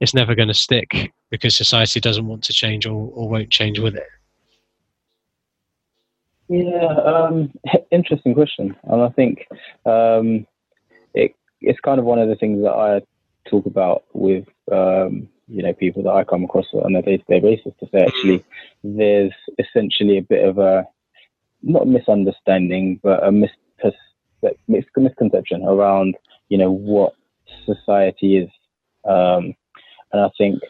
[0.00, 3.78] it's never going to stick because society doesn't want to change or, or won't change
[3.78, 4.06] with it?
[6.48, 7.52] Yeah um,
[7.90, 8.76] interesting question.
[8.84, 9.46] And i think
[9.86, 10.46] um,
[11.14, 13.02] it, it's kind of one of the things that I
[13.48, 17.72] talk about with um, you know people that I come across on a day-to-day basis
[17.80, 18.06] to say mm.
[18.06, 18.44] actually
[18.84, 20.86] there's essentially a bit of a
[21.62, 23.50] not misunderstanding but a mis-
[24.66, 26.16] misconception around
[26.48, 27.14] you know what
[27.64, 28.50] society is
[29.08, 29.54] um,
[30.12, 30.60] and I think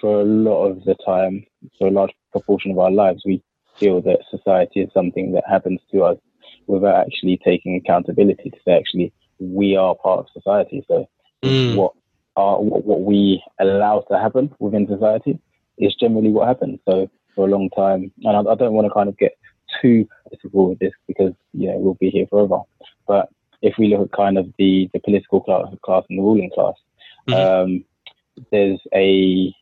[0.00, 1.44] for a lot of the time
[1.78, 3.42] for a large proportion of our lives we
[3.78, 6.18] feel that society is something that happens to us
[6.66, 10.84] without actually taking accountability to say actually we are part of society.
[10.88, 11.08] So
[11.42, 11.76] mm.
[11.76, 11.92] what
[12.36, 15.38] are what, what we allow to happen within society
[15.78, 16.78] is generally what happens.
[16.88, 19.32] So for a long time, and I, I don't want to kind of get
[19.80, 22.60] too political with this because you know we'll be here forever.
[23.06, 23.28] But
[23.62, 26.74] if we look at kind of the the political class, class and the ruling class,
[27.28, 27.84] mm um,
[28.50, 29.54] there's a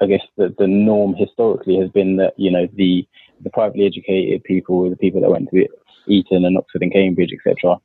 [0.00, 3.06] I guess the, the norm historically has been that you know the
[3.42, 5.66] the privately educated people, the people that went to
[6.06, 7.76] Eton and Oxford and Cambridge, etc.,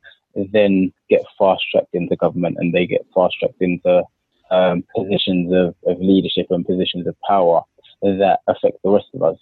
[0.52, 4.02] then get fast tracked into government and they get fast tracked into
[4.50, 7.62] um, positions of, of leadership and positions of power
[8.02, 9.38] that affect the rest of us.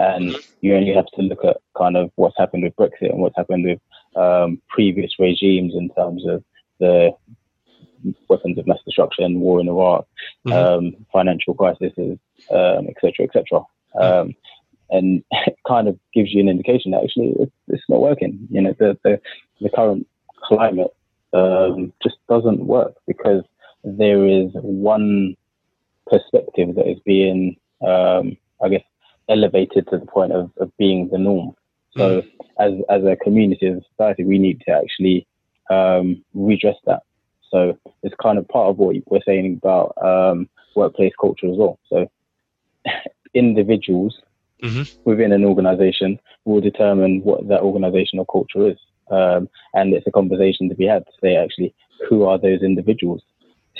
[0.00, 3.36] And you only have to look at kind of what's happened with Brexit and what's
[3.36, 3.80] happened with
[4.16, 6.42] um, previous regimes in terms of
[6.78, 7.10] the
[8.30, 10.06] weapons of mass destruction, war in Iraq,
[10.46, 10.52] mm-hmm.
[10.52, 11.92] um, financial crises,
[12.50, 13.60] um, et cetera, et cetera.
[14.00, 14.34] Um,
[14.88, 18.48] and it kind of gives you an indication that actually it's, it's not working.
[18.50, 19.20] You know, the, the,
[19.60, 20.06] the current
[20.42, 20.92] climate
[21.34, 23.44] um, just doesn't work because
[23.84, 25.36] there is one
[26.06, 28.82] perspective that is being, um, I guess,
[29.30, 31.54] elevated to the point of, of being the norm.
[31.96, 32.28] So, mm.
[32.58, 35.26] as as a community, as a society, we need to actually
[35.70, 37.02] um, redress that.
[37.50, 41.78] So, it's kind of part of what we're saying about um, workplace culture as well.
[41.88, 42.10] So,
[43.34, 44.20] individuals
[44.62, 44.82] mm-hmm.
[45.04, 48.78] within an organization will determine what that organizational culture is.
[49.10, 51.74] Um, and it's a conversation to be had to say, actually,
[52.08, 53.22] who are those individuals?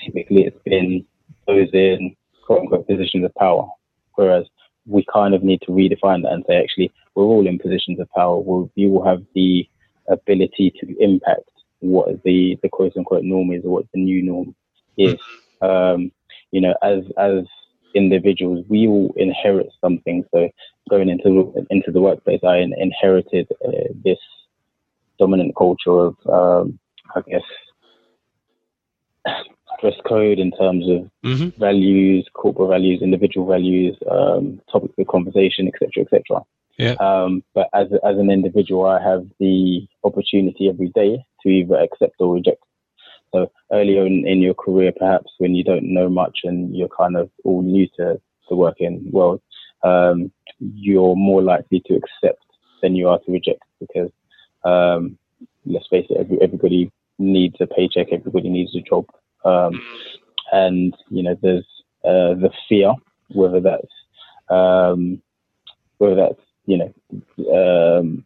[0.04, 1.04] Typically, it's been
[1.46, 3.68] those in quote unquote positions of power.
[4.14, 4.46] Whereas
[4.86, 8.10] we kind of need to redefine that and say, actually, we're all in positions of
[8.10, 8.38] power.
[8.38, 9.68] We'll, you will have the
[10.08, 14.54] ability to impact what the, the quote unquote norm is or what the new norm
[14.96, 15.18] is.
[15.62, 16.12] Um,
[16.50, 17.44] you know, as, as
[17.94, 20.24] individuals, we all inherit something.
[20.32, 20.48] So
[20.88, 24.18] going into, into the workplace, I inherited uh, this
[25.18, 26.78] dominant culture of, um,
[27.14, 27.42] I guess,
[29.80, 31.60] dress code in terms of mm-hmm.
[31.60, 36.42] values, corporate values, individual values, um, topics of conversation, etc., etc.
[36.78, 36.94] Yeah.
[36.94, 42.16] Um, but as as an individual, I have the opportunity every day to either accept
[42.18, 42.62] or reject.
[43.32, 47.16] So earlier in, in your career, perhaps when you don't know much and you're kind
[47.16, 49.40] of all new to the working world,
[49.82, 52.42] um, you're more likely to accept
[52.82, 54.10] than you are to reject because
[54.64, 55.16] um,
[55.64, 59.06] let's face it, every, everybody needs a paycheck, everybody needs a job,
[59.44, 59.80] um,
[60.52, 61.66] and you know there's
[62.04, 62.92] uh, the fear,
[63.28, 63.92] whether that's
[64.48, 65.20] um,
[65.98, 68.24] whether that's you know um,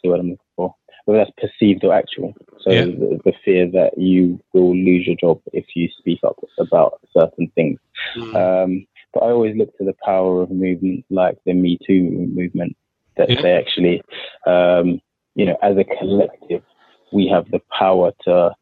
[0.00, 2.34] see what I'm looking for, whether that's perceived or actual.
[2.60, 2.84] So yeah.
[2.84, 7.50] the, the, fear that you will lose your job if you speak up about certain
[7.54, 7.80] things.
[8.16, 8.34] Mm.
[8.34, 12.76] Um, but I always look to the power of movement like the Me Too movement
[13.16, 13.40] that yeah.
[13.42, 14.02] they actually
[14.46, 15.00] um,
[15.34, 16.62] you know, as a collective,
[17.12, 18.54] we have the power to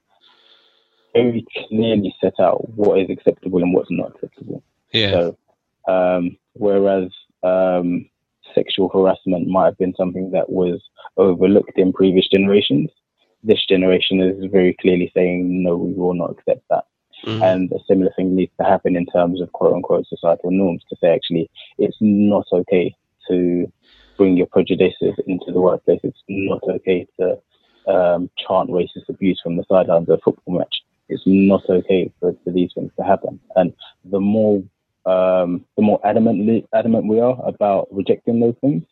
[1.15, 4.63] very clearly set out what is acceptable and what's not acceptable.
[4.93, 5.11] Yeah.
[5.11, 5.39] So,
[5.89, 7.11] um, whereas
[7.43, 8.09] um,
[8.55, 10.81] sexual harassment might have been something that was
[11.17, 12.91] overlooked in previous generations,
[13.43, 16.85] this generation is very clearly saying, no, we will not accept that.
[17.25, 17.43] Mm.
[17.43, 20.97] And a similar thing needs to happen in terms of quote unquote societal norms to
[21.01, 22.95] say actually it's not okay
[23.29, 23.71] to
[24.17, 26.01] bring your prejudices into the workplace.
[26.05, 27.39] It's not okay to
[27.93, 30.83] um, chant racist abuse from the sidelines of a football match.
[31.09, 33.41] It's not okay for, for these things to happen.
[33.57, 33.73] And
[34.05, 34.63] the more
[35.07, 38.83] um, the more adamantly adamant we are about rejecting those things,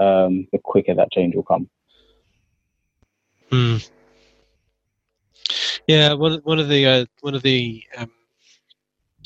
[0.00, 1.68] um, the quicker that change will come.
[3.50, 3.88] Mm.
[5.86, 8.10] Yeah, one one of the uh, one of the um,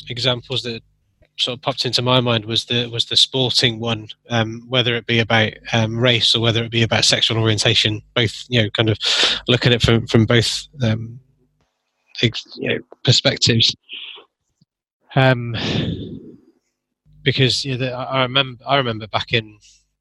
[0.08, 0.82] examples that
[1.36, 5.06] sort of popped into my mind was the was the sporting one, um, whether it
[5.06, 8.02] be about um, race or whether it be about sexual orientation.
[8.14, 8.98] Both, you know, kind of
[9.48, 11.20] look at it from from both um,
[12.22, 13.74] you know, perspectives.
[15.14, 15.54] Um,
[17.24, 19.58] because you know, the, I remember I remember back in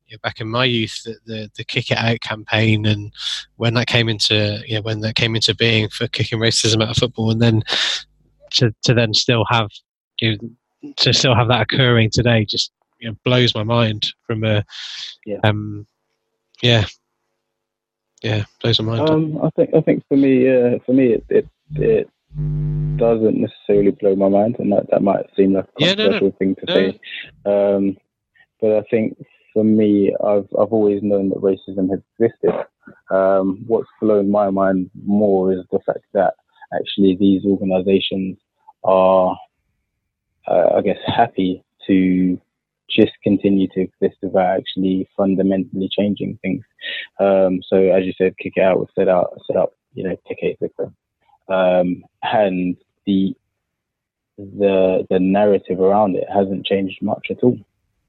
[0.08, 3.12] you know, back in my youth the, the, the kick it out campaign and
[3.56, 6.90] when that came into you know, when that came into being for kicking racism out
[6.90, 7.64] of football and then
[8.52, 9.70] to to then still have
[10.20, 14.44] you know, to still have that occurring today just you know, blows my mind from
[14.44, 14.64] a
[15.26, 15.38] yeah.
[15.44, 15.88] um
[16.62, 16.86] yeah.
[18.22, 19.10] Yeah blows my mind.
[19.10, 22.10] Um I think I think for me uh, for me it, it it
[22.98, 26.36] doesn't necessarily blow my mind, and that, that might seem like a controversial no, no.
[26.38, 26.74] thing to no.
[26.74, 27.00] say.
[27.46, 27.98] Um,
[28.62, 29.18] but I think
[29.54, 32.66] for me, I've I've always known that racism has existed.
[33.12, 36.34] Um, what's blown my mind more is the fact that
[36.74, 38.38] actually these organisations
[38.84, 39.38] are,
[40.48, 42.40] uh, I guess, happy to
[42.90, 46.64] just continue to exist without actually fundamentally changing things.
[47.20, 50.16] Um, so as you said, kick it out was set out set up, you know,
[50.28, 50.58] ticket
[51.50, 52.76] um, and
[53.06, 53.36] the
[54.38, 57.58] the the narrative around it hasn't changed much at all.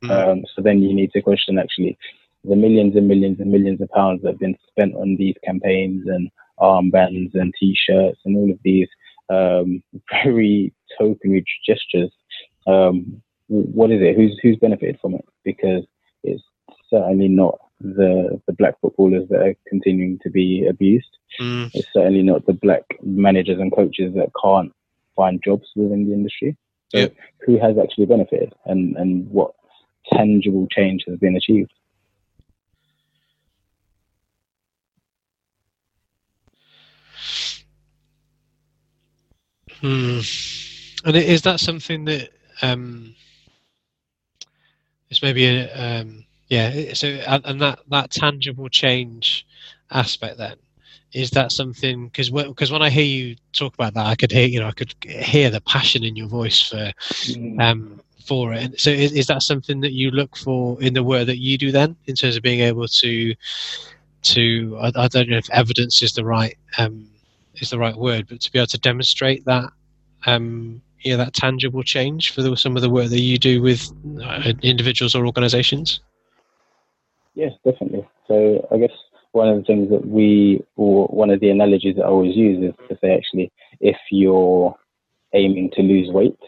[0.03, 0.11] Mm.
[0.11, 1.99] Um, so then you need to question actually
[2.45, 6.05] the millions and millions and millions of pounds that have been spent on these campaigns
[6.07, 8.89] and armbands and T-shirts and all of these
[9.31, 9.83] um,
[10.25, 12.11] very token gestures.
[12.67, 14.17] Um, what is it?
[14.17, 15.25] Who's who's benefited from it?
[15.45, 15.85] Because
[16.23, 16.43] it's
[16.89, 21.19] certainly not the the black footballers that are continuing to be abused.
[21.41, 21.71] Mm.
[21.75, 24.73] It's certainly not the black managers and coaches that can't
[25.17, 26.57] find jobs within the industry.
[26.91, 27.15] So yep.
[27.41, 29.53] who has actually benefited and, and what
[30.13, 31.73] tangible change has been achieved?
[39.81, 40.21] Hmm.
[41.05, 42.31] And is that something that
[42.63, 43.15] um,
[45.11, 46.95] is maybe a um, yeah?
[46.95, 49.47] So and that that tangible change
[49.91, 50.57] aspect then
[51.15, 54.47] is that something because because when I hear you talk about that, I could hear
[54.47, 57.63] you know I could hear the passion in your voice for mm.
[57.63, 58.79] um, for it.
[58.81, 61.71] So is, is that something that you look for in the work that you do
[61.71, 63.35] then, in terms of being able to
[64.23, 67.09] to I, I don't know if evidence is the right um,
[67.55, 69.71] is the right word, but to be able to demonstrate that
[70.27, 73.89] um, yeah that tangible change for the, some of the work that you do with
[74.21, 76.01] uh, individuals or organisations.
[77.35, 78.07] Yes, definitely.
[78.29, 78.93] So I guess
[79.33, 82.63] one of the things that we, or one of the analogies that I always use
[82.63, 84.75] is to say, actually, if you're
[85.35, 86.39] aiming to lose weight,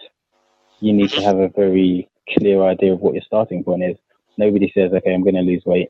[0.80, 3.96] you need to have a very clear idea of what your starting point is.
[4.38, 5.88] Nobody says, okay, I'm going to lose weight,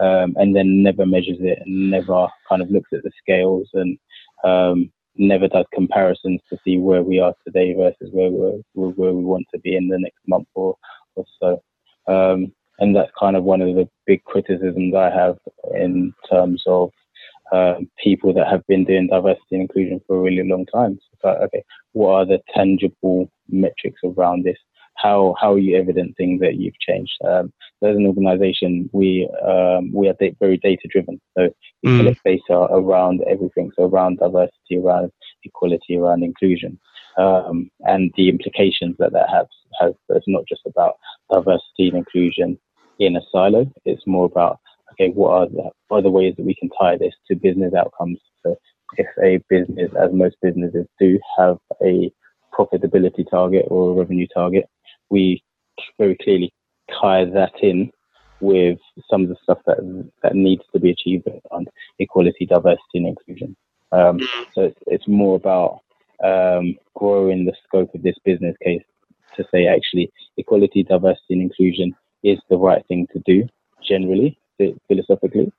[0.00, 3.98] um, and then never measures it and never kind of looks at the scales and
[4.44, 9.24] um, never does comparisons to see where we are today versus where, we're, where we
[9.24, 10.76] want to be in the next month or,
[11.16, 11.62] or so.
[12.06, 15.38] Um, and that's kind of one of the big criticisms I have
[15.74, 16.90] in terms of
[17.52, 20.98] um, people that have been doing diversity and inclusion for a really long time.
[21.22, 24.58] So, okay, what are the tangible metrics around this?
[24.94, 27.12] How how are you evidencing that you've changed?
[27.24, 31.20] Um, so as an organisation, we um, we are da- very data driven.
[31.36, 31.50] So
[31.82, 31.98] we mm.
[31.98, 33.70] collect data around everything.
[33.76, 35.12] So around diversity, around
[35.44, 36.78] equality, around inclusion,
[37.16, 39.46] um, and the implications that that has.
[39.80, 40.94] Has so it's not just about
[41.30, 42.58] diversity and inclusion
[42.98, 43.70] in a silo.
[43.84, 44.60] It's more about
[44.92, 48.18] okay, what are the other ways that we can tie this to business outcomes?
[48.42, 48.56] So
[48.96, 52.10] if a business, as most businesses do, have a
[52.52, 54.68] profitability target or a revenue target,
[55.10, 55.42] we
[55.98, 56.52] very clearly
[57.00, 57.90] tie that in
[58.40, 58.78] with
[59.10, 59.78] some of the stuff that
[60.22, 61.66] that needs to be achieved on
[61.98, 63.56] equality, diversity, and inclusion.
[63.90, 64.20] Um,
[64.54, 65.80] so it's, it's more about
[66.22, 68.82] um, growing the scope of this business case
[69.36, 73.48] to say actually equality, diversity, and inclusion is the right thing to do
[73.86, 74.38] generally,
[74.88, 75.52] philosophically,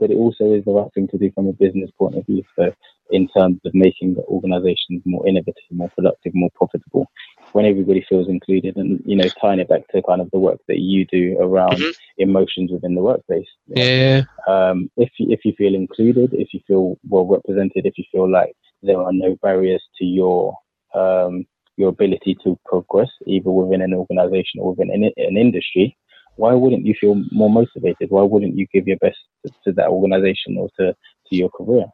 [0.00, 2.42] but it also is the right thing to do from a business point of view.
[2.56, 2.72] So,
[3.10, 7.06] in terms of making the organizations more innovative, more productive, more profitable,
[7.52, 10.58] when everybody feels included, and you know, tying it back to kind of the work
[10.68, 11.90] that you do around mm-hmm.
[12.18, 13.46] emotions within the workplace.
[13.66, 14.22] Yeah.
[14.48, 18.30] Um, if you, if you feel included, if you feel well represented, if you feel
[18.30, 20.56] like there are no barriers to your
[20.94, 21.46] um,
[21.76, 25.96] your ability to progress either within an organization or within an, an industry,
[26.36, 28.10] why wouldn't you feel more motivated?
[28.10, 31.86] Why wouldn't you give your best to, to that organization or to, to your career?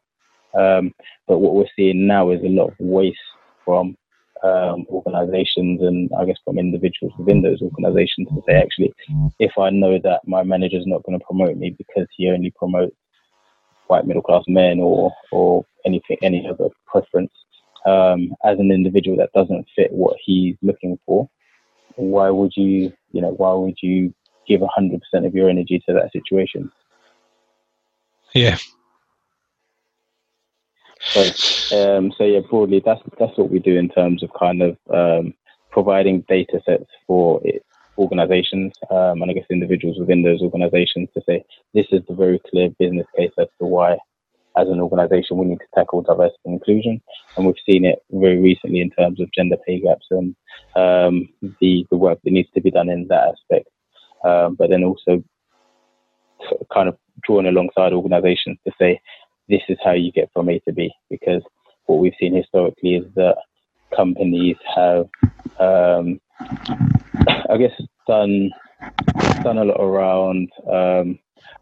[0.53, 0.93] Um,
[1.27, 3.17] but what we're seeing now is a lot of waste
[3.63, 3.95] from
[4.43, 8.93] um, organizations and I guess from individuals within those organizations to say, actually,
[9.39, 12.51] if I know that my manager is not going to promote me because he only
[12.57, 12.95] promotes
[13.87, 17.31] white middle class men or, or anything, any other preference,
[17.85, 21.29] um, as an individual that doesn't fit what he's looking for,
[21.95, 24.13] why would you, you know, why would you
[24.57, 26.71] give 100% of your energy to that situation?
[28.33, 28.57] Yeah,
[31.03, 31.21] so,
[31.75, 35.33] um, so yeah, broadly, that's that's what we do in terms of kind of um,
[35.71, 37.65] providing data sets for it,
[37.97, 41.43] organizations um, and I guess individuals within those organizations to say
[41.73, 43.93] this is the very clear business case as to why,
[44.57, 47.01] as an organization, we need to tackle diversity and inclusion.
[47.35, 50.35] And we've seen it very recently in terms of gender pay gaps and
[50.75, 51.29] um,
[51.59, 53.69] the the work that needs to be done in that aspect.
[54.23, 55.23] Um, but then also
[56.73, 58.99] kind of drawing alongside organizations to say
[59.49, 60.91] this is how you get from A to B.
[61.09, 61.41] Because
[61.85, 63.37] what we've seen historically is that
[63.95, 65.07] companies have,
[65.59, 66.19] um,
[67.49, 67.73] I guess,
[68.07, 68.51] done
[69.43, 71.19] done a lot around um,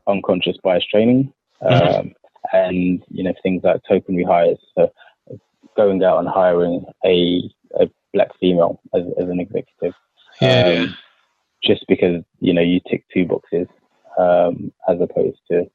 [0.08, 2.00] unconscious bias training, mm-hmm.
[2.00, 2.14] um,
[2.54, 4.58] and you know things like token rehires.
[4.76, 4.92] So
[5.76, 7.42] going out and hiring a,
[7.80, 9.94] a black female as, as an executive.
[10.42, 10.86] Yeah.
[10.88, 10.98] Um,
[11.64, 13.68] just because you know you tick two boxes
[14.18, 15.70] um, as opposed to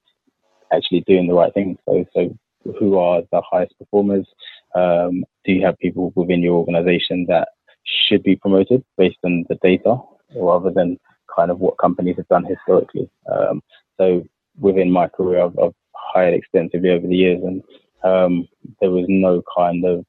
[0.72, 1.78] actually doing the right thing.
[1.87, 2.37] So, so
[2.78, 4.26] who are the highest performers?
[4.74, 7.49] Um, do you have people within your organization that
[7.85, 9.97] should be promoted based on the data
[10.35, 10.99] rather than
[11.35, 13.09] kind of what companies have done historically?
[13.30, 13.62] Um,
[13.99, 14.24] so
[14.59, 15.74] within my career, I've, I've,
[16.12, 17.61] hired extensively over the years, and
[18.05, 18.47] um,
[18.80, 20.05] there was no kind of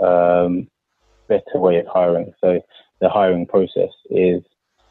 [0.00, 0.68] um,
[1.28, 2.32] better way of hiring.
[2.40, 2.60] So
[3.02, 4.42] the hiring process is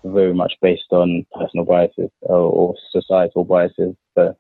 [0.04, 3.96] very much based on personal biases or, or societal biases.
[4.16, 4.36] So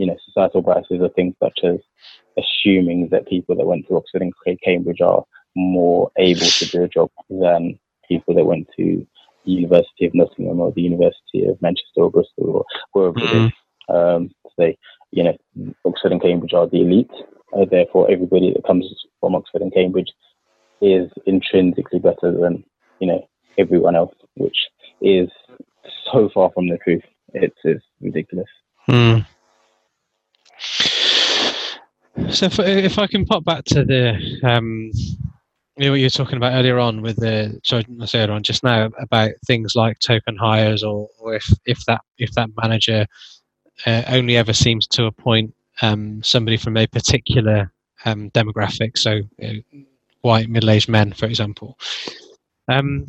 [0.00, 1.78] you know, societal biases are things such as
[2.38, 4.32] assuming that people that went to Oxford and
[4.64, 9.06] Cambridge are more able to do a job than people that went to
[9.44, 13.36] the University of Nottingham or the University of Manchester or Bristol or wherever mm-hmm.
[13.36, 13.52] it is.
[13.90, 13.94] Mm-hmm.
[13.94, 14.78] Um, say,
[15.10, 15.36] you know,
[15.84, 17.10] Oxford and Cambridge are the elite.
[17.54, 18.86] Uh, therefore, everybody that comes
[19.20, 20.12] from Oxford and Cambridge
[20.80, 22.64] is intrinsically better than,
[23.00, 24.56] you know, everyone else, which
[25.00, 25.28] is
[26.12, 27.02] so far from the truth.
[27.32, 28.48] It's, it's ridiculous.
[28.88, 29.26] Mm.
[32.30, 34.90] So if, if I can pop back to the um,
[35.76, 38.42] you know what you were talking about earlier on with the sorry I earlier on
[38.42, 43.06] just now about things like token hires or, or if if that if that manager
[43.86, 47.72] uh, only ever seems to appoint um, somebody from a particular
[48.04, 49.54] um, demographic, so uh,
[50.20, 51.78] white middle-aged men, for example.
[52.68, 53.06] Um,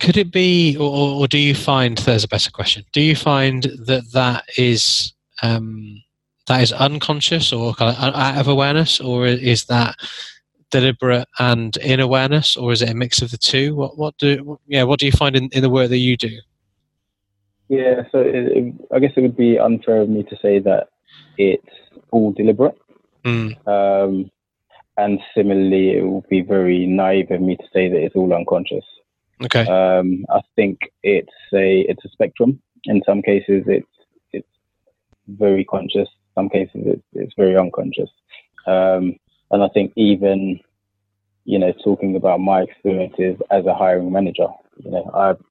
[0.00, 1.98] could it be, or, or, do you find?
[1.98, 2.84] There's a better question.
[2.92, 6.02] Do you find that that is um,
[6.48, 9.96] that is unconscious or kind of out of awareness, or is that
[10.70, 13.74] deliberate and in awareness, or is it a mix of the two?
[13.74, 16.30] What what do yeah what do you find in, in the work that you do?
[17.68, 20.88] Yeah, so it, it, I guess it would be unfair of me to say that
[21.36, 21.66] it's
[22.12, 22.78] all deliberate.
[23.24, 23.66] Mm.
[23.66, 24.30] Um,
[24.96, 28.84] and similarly, it would be very naive of me to say that it's all unconscious.
[29.44, 29.66] Okay.
[29.66, 32.60] Um, I think it's a it's a spectrum.
[32.84, 33.86] In some cases, it's
[34.32, 34.48] it's
[35.28, 38.10] very conscious some cases it's, it's very unconscious.
[38.66, 39.16] Um,
[39.50, 40.60] and I think even,
[41.44, 44.46] you know, talking about my experiences as a hiring manager,
[44.84, 45.42] you know, I've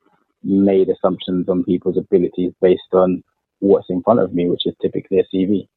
[0.43, 3.23] made assumptions on people's abilities based on
[3.59, 5.67] what's in front of me, which is typically a CV.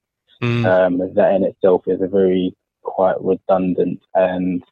[0.43, 0.65] Mm.
[0.67, 4.63] Um, that in itself is a very quite redundant and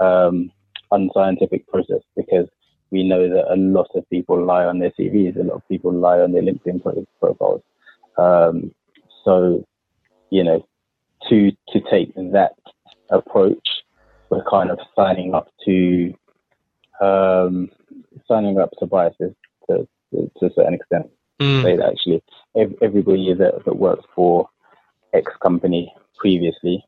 [0.00, 0.50] um,
[0.90, 2.48] unscientific process because
[2.94, 5.92] we know that a lot of people lie on their CVs, a lot of people
[5.92, 6.80] lie on their LinkedIn
[7.20, 7.62] profiles.
[8.16, 8.72] Um,
[9.24, 9.66] so
[10.30, 10.64] you know,
[11.28, 12.54] to to take that
[13.10, 13.66] approach,
[14.30, 16.14] we're kind of signing up to
[17.00, 17.68] um,
[18.28, 19.34] signing up to biases
[19.68, 21.10] to, to, to a certain extent.
[21.40, 21.62] Mm.
[21.64, 22.22] Say that actually
[22.80, 24.48] everybody that, that works for
[25.12, 26.84] X company previously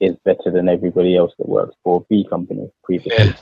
[0.00, 3.32] is better than everybody else that works for B company previously, yeah.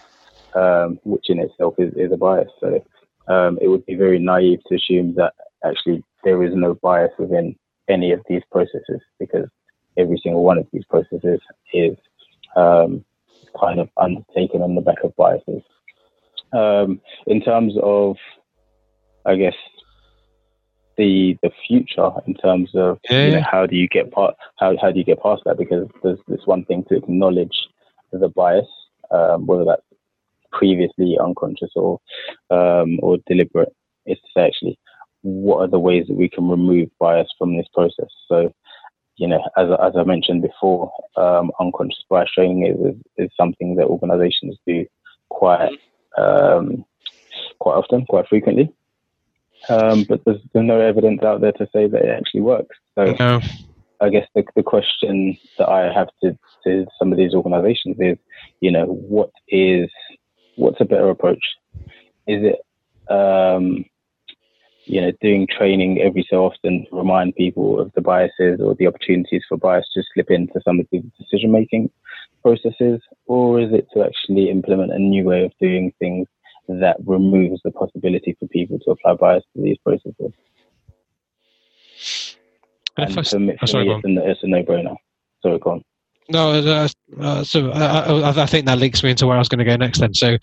[0.54, 2.50] Um, which in itself is, is a bias.
[2.60, 2.84] So
[3.28, 5.34] um, it would be very naive to assume that
[5.64, 7.56] actually there is no bias within
[7.88, 9.48] any of these processes because
[9.98, 11.40] every single one of these processes
[11.72, 11.96] is
[12.56, 13.04] um,
[13.60, 15.62] kind of undertaken on the back of biases.
[16.52, 18.16] Um, in terms of,
[19.24, 19.54] I guess,
[20.96, 23.24] the the future in terms of yeah.
[23.24, 25.88] you know, how do you get part how how do you get past that because
[26.02, 27.56] there's this one thing to acknowledge
[28.12, 28.66] the bias
[29.10, 29.82] um, whether that's
[30.52, 32.00] previously unconscious or
[32.50, 33.74] um, or deliberate,
[34.06, 34.78] It's actually
[35.22, 38.08] what are the ways that we can remove bias from this process.
[38.28, 38.52] So,
[39.16, 43.86] you know, as as I mentioned before, um, unconscious bias training is, is something that
[43.86, 44.86] organisations do
[45.28, 45.78] quite
[46.18, 46.84] um,
[47.58, 48.72] quite often, quite frequently.
[49.68, 52.76] Um, but there's, there's, no evidence out there to say that it actually works.
[52.96, 53.40] So no.
[54.00, 58.18] I guess the, the question that I have to, to some of these organizations is,
[58.60, 59.88] you know, what is,
[60.56, 61.44] what's a better approach?
[62.26, 63.84] Is it, um,
[64.84, 68.86] you know, doing training every so often to remind people of the biases or the
[68.86, 71.90] opportunities for bias to slip into some of these decision making
[72.42, 76.26] processes, or is it to actually implement a new way of doing things
[76.68, 80.32] that removes the possibility for people to apply bias to these processes?
[82.96, 84.96] And for me, for sorry, me it's, a, it's a no-brainer.
[85.42, 85.84] Sorry, go on.
[86.28, 86.88] No, uh,
[87.20, 89.76] uh, so I, I, think that links me into where I was going to go
[89.76, 89.98] next.
[89.98, 90.38] Then, so,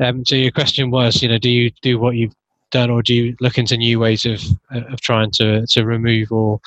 [0.00, 2.34] um, so your question was, you know, do you do what you've
[2.70, 6.60] done, or do you look into new ways of of trying to to remove or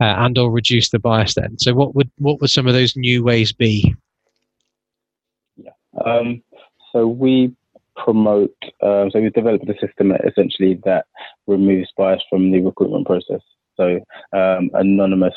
[0.00, 1.34] uh, and or reduce the bias?
[1.34, 3.94] Then, so what would what would some of those new ways be?
[5.56, 5.70] Yeah.
[6.04, 6.42] Um,
[6.92, 7.54] so we
[7.96, 8.54] promote.
[8.82, 11.06] Um, so we've developed a system essentially that
[11.46, 13.40] removes bias from the recruitment process.
[13.76, 14.00] So
[14.32, 15.34] um, anonymous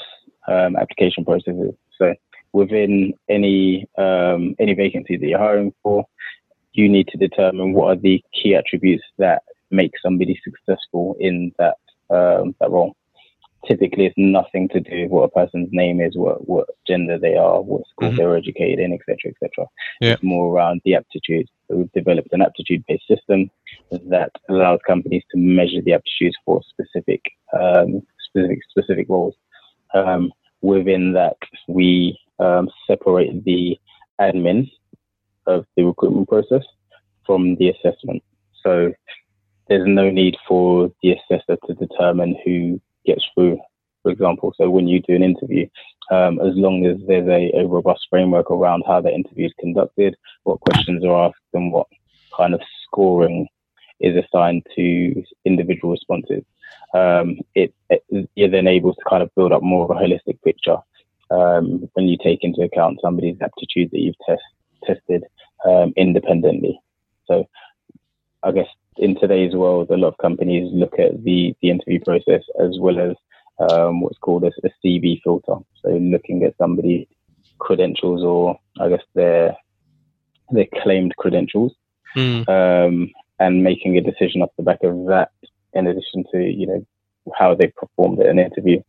[0.47, 1.73] um, application processes.
[1.97, 2.13] So
[2.55, 6.05] within any um, any vacancy that you're hiring for,
[6.71, 9.41] you need to determine what are the key attributes that
[9.71, 11.77] make somebody successful in that
[12.09, 12.95] um, that role.
[13.67, 17.35] Typically, it's nothing to do with what a person's name is, what what gender they
[17.35, 18.17] are, what school mm-hmm.
[18.17, 19.67] they're educated in, etc., etc.
[19.99, 20.13] Yeah.
[20.13, 21.47] It's more around the aptitude.
[21.67, 23.49] So we've developed an aptitude-based system
[23.91, 27.21] that allows companies to measure the aptitudes for specific
[27.59, 29.35] um, specific specific roles.
[29.93, 30.31] Um,
[30.61, 31.37] within that,
[31.67, 33.79] we um, separate the
[34.19, 34.69] admin
[35.47, 36.63] of the recruitment process
[37.25, 38.23] from the assessment.
[38.63, 38.93] So
[39.67, 43.59] there's no need for the assessor to determine who gets through,
[44.03, 44.53] for example.
[44.57, 45.67] So when you do an interview,
[46.11, 50.15] um, as long as there's a, a, robust framework around how the interview is conducted,
[50.43, 51.87] what questions are asked, and what
[52.35, 53.47] kind of scoring
[53.99, 56.43] is assigned to individual responses,
[56.93, 60.41] um, it, it, you're then able to kind of build up more of a holistic
[60.43, 60.77] picture
[61.31, 64.41] um, when you take into account somebody's aptitude that you've test,
[64.83, 65.23] tested
[65.65, 66.79] um, independently.
[67.27, 67.47] So
[68.43, 68.67] I guess
[68.97, 72.99] in today's world, a lot of companies look at the, the interview process as well
[72.99, 73.15] as
[73.69, 75.55] um, what's called a, a, CV filter.
[75.81, 77.07] So looking at somebody's
[77.59, 79.55] credentials or I guess their
[80.51, 81.73] their claimed credentials,
[82.15, 82.47] mm.
[82.47, 83.09] um,
[83.39, 85.31] and making a decision off the back of that,
[85.73, 86.85] in addition to you know
[87.33, 88.81] how they performed at an interview.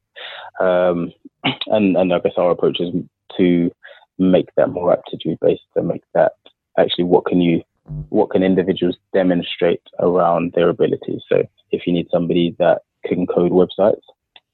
[0.60, 1.12] Um,
[1.66, 2.92] and and I guess our approach is
[3.36, 3.70] to
[4.18, 6.32] make that more aptitude based, to make that
[6.78, 7.62] actually what can you
[8.08, 11.22] what can individuals demonstrate around their abilities.
[11.28, 14.02] So if you need somebody that can code websites,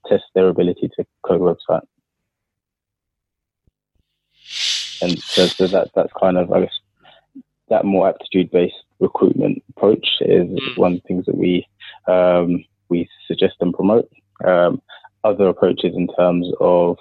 [0.06, 1.86] test their ability to code website.
[5.00, 6.78] And so, so that that's kind of I guess
[7.68, 10.78] that more aptitude based recruitment approach is mm.
[10.78, 11.66] one of the things that we
[12.06, 14.08] um, we suggest and promote.
[14.44, 14.80] Um,
[15.24, 16.98] other approaches in terms of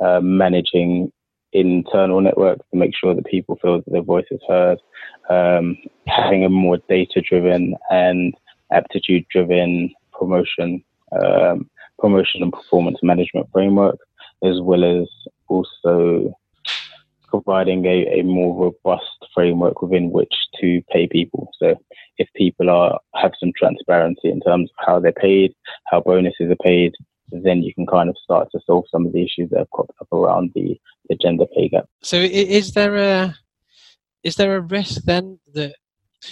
[0.00, 1.12] uh, managing
[1.52, 4.78] internal networks to make sure that people feel that their voice is heard,
[5.30, 8.34] um, having a more data driven and
[8.72, 10.82] aptitude driven promotion,
[11.12, 13.98] um, promotion and performance management framework,
[14.44, 15.08] as well as
[15.48, 16.32] also
[17.28, 19.04] providing a, a more robust
[19.34, 21.50] framework within which to pay people.
[21.58, 21.76] So
[22.16, 25.54] if people are have some transparency in terms of how they're paid,
[25.86, 26.94] how bonuses are paid,
[27.30, 29.92] then you can kind of start to solve some of the issues that have cropped
[30.00, 31.86] up around the, the gender pay gap.
[32.02, 33.36] So is there a
[34.24, 35.74] is there a risk then that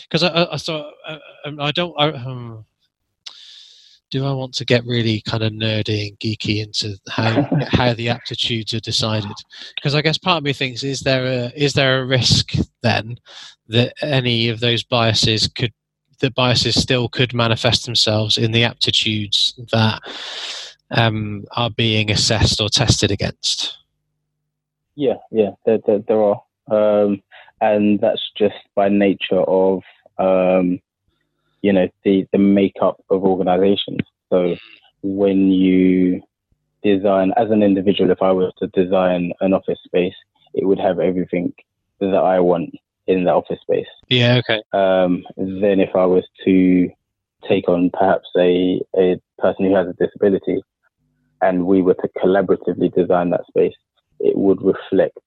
[0.03, 1.19] because I, I, so, I,
[1.61, 2.65] I don't I, um,
[4.11, 8.09] do I want to get really kind of nerdy and geeky into how how the
[8.09, 9.33] aptitudes are decided?
[9.75, 13.19] Because I guess part of me thinks is there a is there a risk then
[13.69, 15.73] that any of those biases could
[16.21, 20.01] that biases still could manifest themselves in the aptitudes that
[20.91, 23.79] um, are being assessed or tested against?
[24.95, 27.23] Yeah, yeah, there, there, there are, um,
[27.61, 29.83] and that's just by nature of
[30.19, 30.81] um,
[31.63, 34.01] you know the the makeup of organizations.
[34.31, 34.57] So
[35.03, 36.23] when you
[36.83, 40.15] design as an individual if i was to design an office space
[40.55, 41.53] it would have everything
[42.01, 42.71] that i want
[43.09, 43.87] in the office space.
[44.09, 44.61] Yeah okay.
[44.73, 46.91] Um, then if i was to
[47.49, 50.63] take on perhaps a, a person who has a disability
[51.43, 53.75] and we were to collaboratively design that space
[54.21, 55.19] it would reflect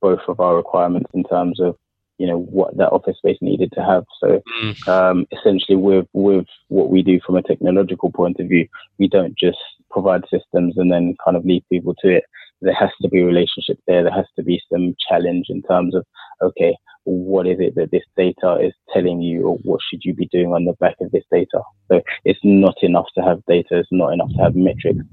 [0.00, 1.76] both of our requirements in terms of
[2.18, 4.04] you know what that office space needed to have.
[4.20, 4.88] So mm.
[4.88, 9.38] um, essentially, with with what we do from a technological point of view, we don't
[9.38, 9.58] just
[9.90, 12.24] provide systems and then kind of leave people to it.
[12.60, 14.02] There has to be a relationship there.
[14.02, 16.04] There has to be some challenge in terms of
[16.42, 20.26] okay, what is it that this data is telling you, or what should you be
[20.26, 21.62] doing on the back of this data?
[21.90, 23.78] So it's not enough to have data.
[23.78, 25.04] It's not enough to have metrics.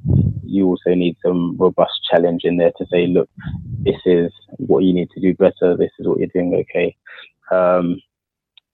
[0.44, 3.30] You also need some robust challenge in there to say, look,
[3.80, 5.78] this is what you need to do better.
[5.78, 6.96] This is what you're doing okay.
[7.52, 8.02] Um,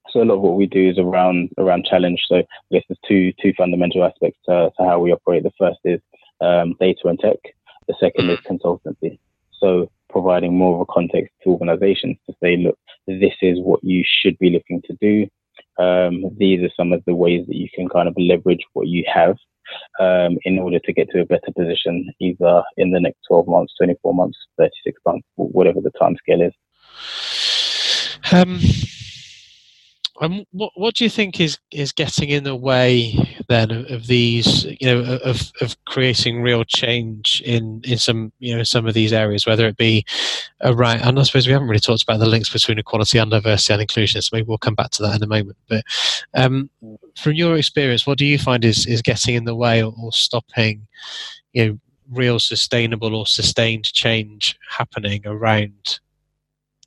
[0.10, 2.22] so a lot of what we do is around around challenge.
[2.28, 5.44] So I guess there's two two fundamental aspects to, to how we operate.
[5.44, 6.02] The first is
[6.42, 7.38] um, data and tech.
[7.88, 9.20] The second is consultancy.
[9.60, 12.78] So providing more of a context to organizations to say, look,
[13.08, 15.28] this is what you should be looking to do.
[15.82, 19.04] Um, these are some of the ways that you can kind of leverage what you
[19.12, 19.38] have
[20.00, 23.74] um, in order to get to a better position, either in the next 12 months,
[23.78, 26.54] 24 months, 36 months, whatever the time scale is.
[28.32, 28.60] Um,
[30.22, 33.14] and what what do you think is is getting in the way
[33.48, 38.64] then of, these you know of of creating real change in in some you know
[38.64, 40.06] some of these areas whether it be
[40.62, 43.74] around and I suppose we haven't really talked about the links between equality and diversity
[43.74, 45.84] and inclusion so maybe we'll come back to that in a moment but
[46.34, 46.70] um,
[47.16, 50.12] from your experience what do you find is is getting in the way or, or
[50.12, 50.88] stopping
[51.54, 51.80] you know
[52.10, 56.00] real sustainable or sustained change happening around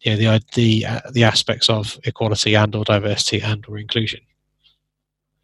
[0.04, 4.20] you know, the the uh, the aspects of equality and or diversity and or inclusion?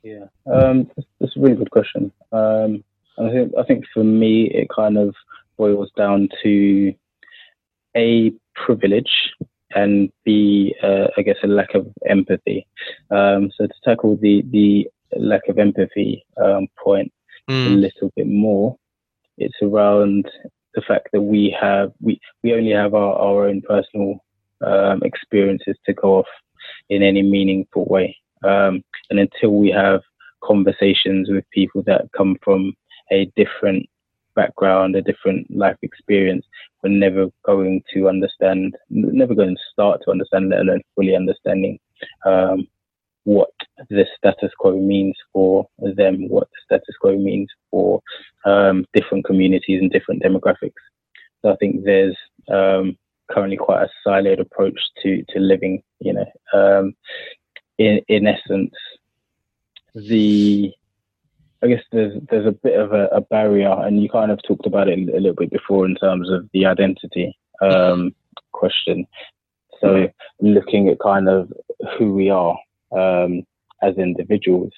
[0.02, 0.90] Yeah, um,
[1.20, 2.12] that's, a really good question.
[2.32, 2.84] Um,
[3.18, 5.14] I think I think for me it kind of
[5.56, 6.94] boils down to
[7.96, 9.10] a privilege
[9.74, 12.66] and b uh, I guess a lack of empathy.
[13.10, 14.88] Um, so to tackle the the
[15.18, 17.12] lack of empathy um, point
[17.48, 17.66] mm.
[17.66, 18.76] a little bit more,
[19.36, 20.30] it's around
[20.74, 24.24] the fact that we have we we only have our, our own personal
[24.64, 26.28] um, experiences to go off
[26.88, 28.16] in any meaningful way.
[28.44, 30.00] Um, and until we have
[30.42, 32.74] conversations with people that come from
[33.12, 33.86] a different
[34.34, 36.46] background, a different life experience,
[36.82, 41.78] we're never going to understand, never going to start to understand, let alone fully understanding
[42.24, 42.66] um,
[43.24, 43.50] what
[43.90, 48.00] the status quo means for them, what the status quo means for
[48.44, 50.72] um, different communities and different demographics.
[51.42, 52.16] So I think there's
[52.50, 52.96] um,
[53.30, 55.82] currently quite a siloed approach to to living.
[56.00, 56.94] You know, um,
[57.80, 58.74] in in essence,
[59.94, 60.72] the
[61.62, 64.66] I guess there's there's a bit of a, a, barrier, and you kind of talked
[64.66, 68.14] about it a little bit before in terms of the identity um,
[68.52, 69.06] question.
[69.80, 70.08] So
[70.40, 71.50] looking at kind of
[71.98, 72.56] who we are
[72.92, 73.42] um,
[73.82, 74.72] as individuals.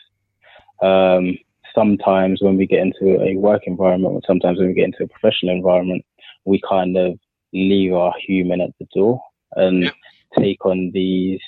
[0.80, 1.36] Um,
[1.74, 5.09] sometimes when we get into a work environment, or sometimes when we get into a
[5.09, 6.05] professional environment,
[6.44, 7.18] we kind of
[7.53, 9.20] leave our human at the door
[9.57, 9.90] and yeah.
[10.38, 11.40] take on these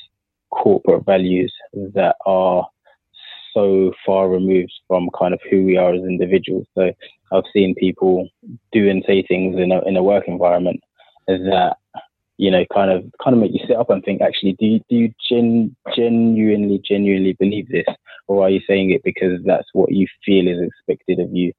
[0.63, 1.53] corporate values
[1.95, 2.67] that are
[3.53, 6.67] so far removed from kind of who we are as individuals.
[6.77, 6.91] So
[7.33, 8.29] I've seen people
[8.73, 10.81] do and say things in a in a work environment
[11.27, 11.77] that
[12.37, 14.81] you know kind of kind of make you sit up and think actually do you,
[14.91, 17.87] do you gen, genuinely genuinely believe this
[18.27, 21.53] or are you saying it because that's what you feel is expected of you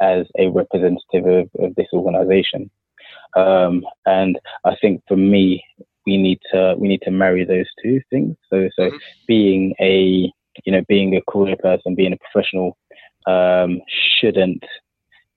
[0.00, 2.70] as a representative of, of this organization
[3.36, 5.62] um, and I think for me,
[6.08, 8.36] we need to we need to marry those two things.
[8.50, 8.96] So so mm-hmm.
[9.26, 10.32] being a
[10.64, 12.76] you know being a career person, being a professional,
[13.26, 13.80] um,
[14.16, 14.64] shouldn't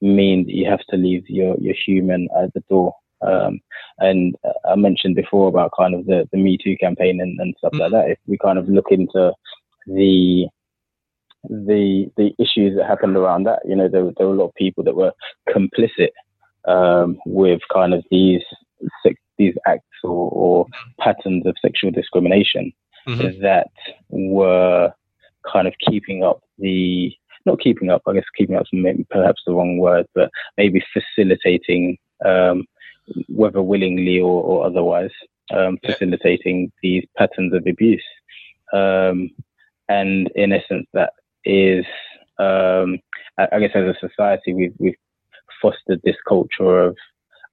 [0.01, 2.93] mean that you have to leave your your human at the door.
[3.21, 3.59] Um,
[3.99, 4.35] and
[4.67, 7.81] I mentioned before about kind of the, the Me Too campaign and, and stuff mm-hmm.
[7.81, 8.11] like that.
[8.11, 9.33] If we kind of look into
[9.85, 10.47] the
[11.49, 14.55] the the issues that happened around that, you know, there, there were a lot of
[14.55, 15.13] people that were
[15.49, 16.13] complicit
[16.65, 18.43] um, with kind of these
[19.37, 20.65] these acts or, or
[20.99, 22.71] patterns of sexual discrimination
[23.07, 23.41] mm-hmm.
[23.41, 23.71] that
[24.09, 24.91] were
[25.51, 27.11] kind of keeping up the
[27.45, 31.97] not keeping up, I guess keeping up maybe perhaps the wrong word, but maybe facilitating,
[32.23, 32.65] um,
[33.27, 35.09] whether willingly or, or otherwise,
[35.51, 38.03] um, facilitating these patterns of abuse.
[38.73, 39.31] Um,
[39.89, 41.13] and in essence, that
[41.43, 41.83] is,
[42.37, 42.99] um,
[43.39, 44.95] I, I, guess, as a society, we've we've
[45.61, 46.95] fostered this culture of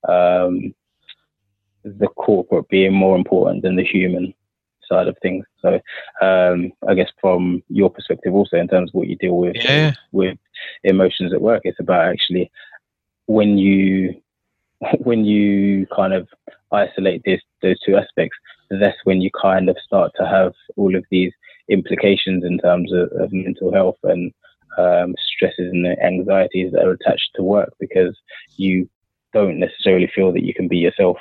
[0.07, 0.73] um,
[1.83, 4.33] the corporate being more important than the human
[4.89, 5.45] side of things.
[5.61, 5.79] So
[6.21, 9.93] um, I guess from your perspective, also in terms of what you deal with yeah.
[10.11, 10.37] with
[10.83, 12.51] emotions at work, it's about actually
[13.27, 14.19] when you
[14.99, 16.27] when you kind of
[16.71, 18.37] isolate this those two aspects,
[18.69, 21.31] that's when you kind of start to have all of these
[21.69, 24.33] implications in terms of, of mental health and
[24.77, 28.17] um, stresses and anxieties that are attached to work because
[28.57, 28.89] you
[29.33, 31.17] don't necessarily feel that you can be yourself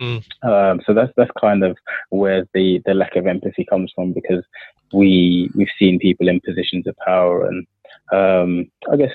[0.00, 0.24] Mm.
[0.42, 1.76] Um, so that's that's kind of
[2.10, 4.44] where the the lack of empathy comes from because
[4.92, 7.66] we we've seen people in positions of power and
[8.12, 9.12] um, I guess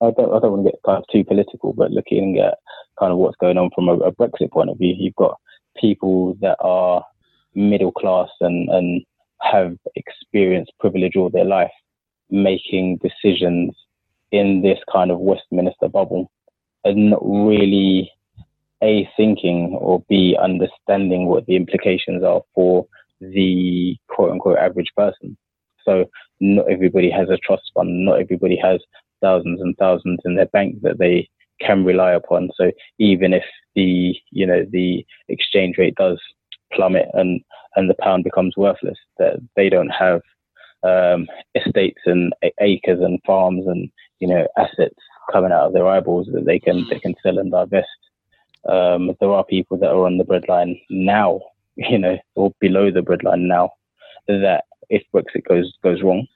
[0.00, 2.58] I don't I don't want to get kind of too political, but looking at
[2.98, 5.38] kind of what's going on from a, a Brexit point of view, you've got
[5.80, 7.04] people that are
[7.54, 9.02] middle class and and
[9.42, 11.70] have experienced privilege all their life
[12.30, 13.74] making decisions
[14.32, 16.30] in this kind of Westminster bubble
[16.84, 18.10] and not really
[18.82, 22.86] a thinking or b understanding what the implications are for
[23.20, 25.36] the quote unquote average person.
[25.84, 26.06] So
[26.40, 28.80] not everybody has a trust fund, not everybody has
[29.20, 31.28] thousands and thousands in their bank that they
[31.60, 32.50] can rely upon.
[32.56, 36.20] So even if the you know the exchange rate does
[36.72, 37.40] plummet and
[37.76, 40.22] and the pound becomes worthless, that they don't have
[40.82, 44.96] um, estates and acres and farms and you know assets
[45.30, 47.86] coming out of their eyeballs that they can they can sell and divest.
[48.68, 51.40] Um, there are people that are on the breadline now,
[51.76, 53.70] you know, or below the breadline now,
[54.26, 56.26] that if Brexit goes goes wrong,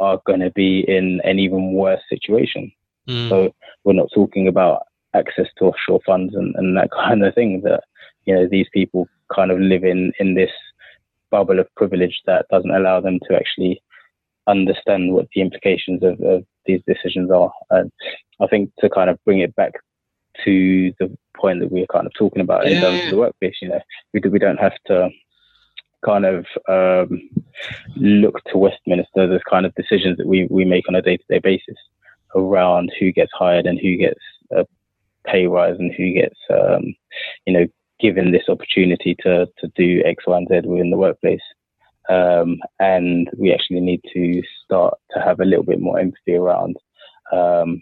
[0.00, 2.72] are going to be in an even worse situation.
[3.08, 3.28] Mm.
[3.28, 7.62] So we're not talking about access to offshore funds and, and that kind of thing.
[7.62, 7.84] That
[8.24, 10.50] you know these people kind of live in in this
[11.30, 13.82] bubble of privilege that doesn't allow them to actually
[14.46, 17.52] understand what the implications of, of these decisions are.
[17.70, 17.90] And
[18.40, 19.72] I think to kind of bring it back
[20.44, 23.56] to the point that we are kind of talking about in terms of the workplace,
[23.60, 23.80] you know,
[24.12, 25.10] we, we don't have to
[26.04, 27.28] kind of um,
[27.96, 31.24] look to Westminster as kind of decisions that we, we make on a day to
[31.28, 31.76] day basis
[32.34, 34.20] around who gets hired and who gets
[34.52, 34.66] a
[35.26, 36.94] pay rise and who gets, um,
[37.46, 37.66] you know,
[38.00, 41.40] given this opportunity to, to do X, Y, and Z within the workplace.
[42.08, 46.76] Um, and we actually need to start to have a little bit more empathy around
[47.32, 47.80] um,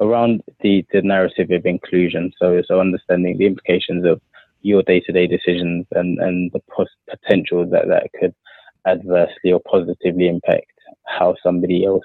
[0.00, 2.32] around the, the narrative of inclusion.
[2.40, 4.20] So, so understanding the implications of
[4.62, 8.34] your day-to-day decisions and, and the pos- potential that that could
[8.86, 10.72] adversely or positively impact
[11.06, 12.04] how somebody else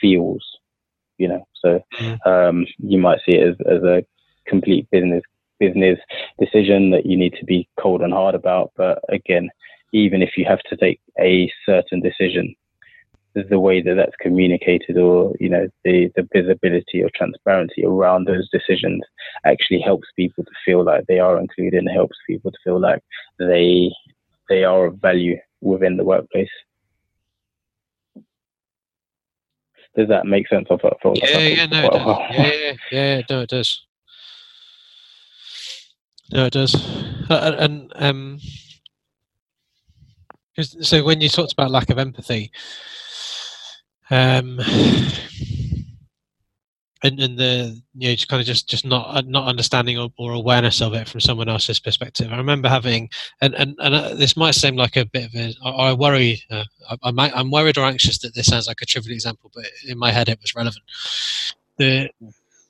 [0.00, 0.44] feels,
[1.18, 1.46] you know.
[1.62, 1.80] So
[2.24, 4.04] um, you might see it as, as a
[4.46, 5.22] complete business
[5.58, 5.98] business
[6.38, 8.72] decision that you need to be cold and hard about.
[8.76, 9.48] But again,
[9.92, 12.54] even if you have to take a certain decision,
[13.50, 18.48] the way that that's communicated or you know the the visibility or transparency around those
[18.48, 19.02] decisions
[19.44, 23.02] actually helps people to feel like they are included and helps people to feel like
[23.38, 23.92] they
[24.48, 26.48] they are of value within the workplace.
[29.96, 30.66] Does that make sense?
[30.70, 30.80] Of
[31.14, 33.82] yeah yeah no it yeah, yeah yeah no it does.
[36.32, 36.74] No it does.
[37.28, 38.38] Uh, and um
[40.58, 42.50] so when you talked about lack of empathy
[44.10, 44.60] um,
[47.02, 50.10] and, and the you know just kind of just just not uh, not understanding or,
[50.18, 52.32] or, awareness of it from someone else's perspective.
[52.32, 53.08] I remember having
[53.40, 56.42] and and, and uh, this might seem like a bit of a I, I worry
[56.50, 56.64] uh,
[57.02, 59.98] I, might, I'm worried or anxious that this sounds like a trivial example, but in
[59.98, 60.84] my head it was relevant.
[61.76, 62.10] The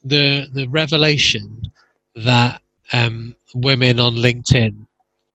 [0.05, 1.72] the the revelation
[2.16, 2.61] that
[2.93, 4.87] um, women on LinkedIn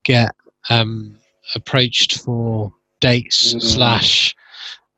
[0.04, 0.36] get
[0.70, 1.18] um,
[1.56, 3.62] approached for dates mm.
[3.62, 4.36] slash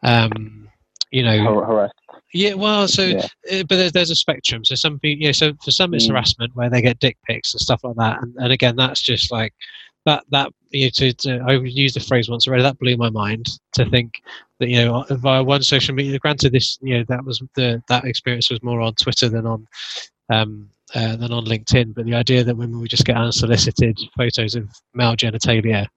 [0.04, 0.70] um,
[1.14, 1.94] you know harassed.
[2.34, 3.28] Yeah, well, so yeah.
[3.52, 4.66] Uh, but there's, there's a spectrum.
[4.66, 6.10] So some people, yeah, so for some it's mm.
[6.10, 9.32] harassment where they get dick pics and stuff like that, and, and again, that's just
[9.32, 9.54] like
[10.06, 10.24] that.
[10.32, 12.64] That you know, to, to I used the phrase once already.
[12.64, 14.22] That blew my mind to think
[14.60, 16.18] that you know via one social media.
[16.18, 19.68] Granted, this you know that was the that experience was more on Twitter than on
[20.32, 21.94] um, uh, than on LinkedIn.
[21.94, 25.88] But the idea that women would just get unsolicited photos of male genitalia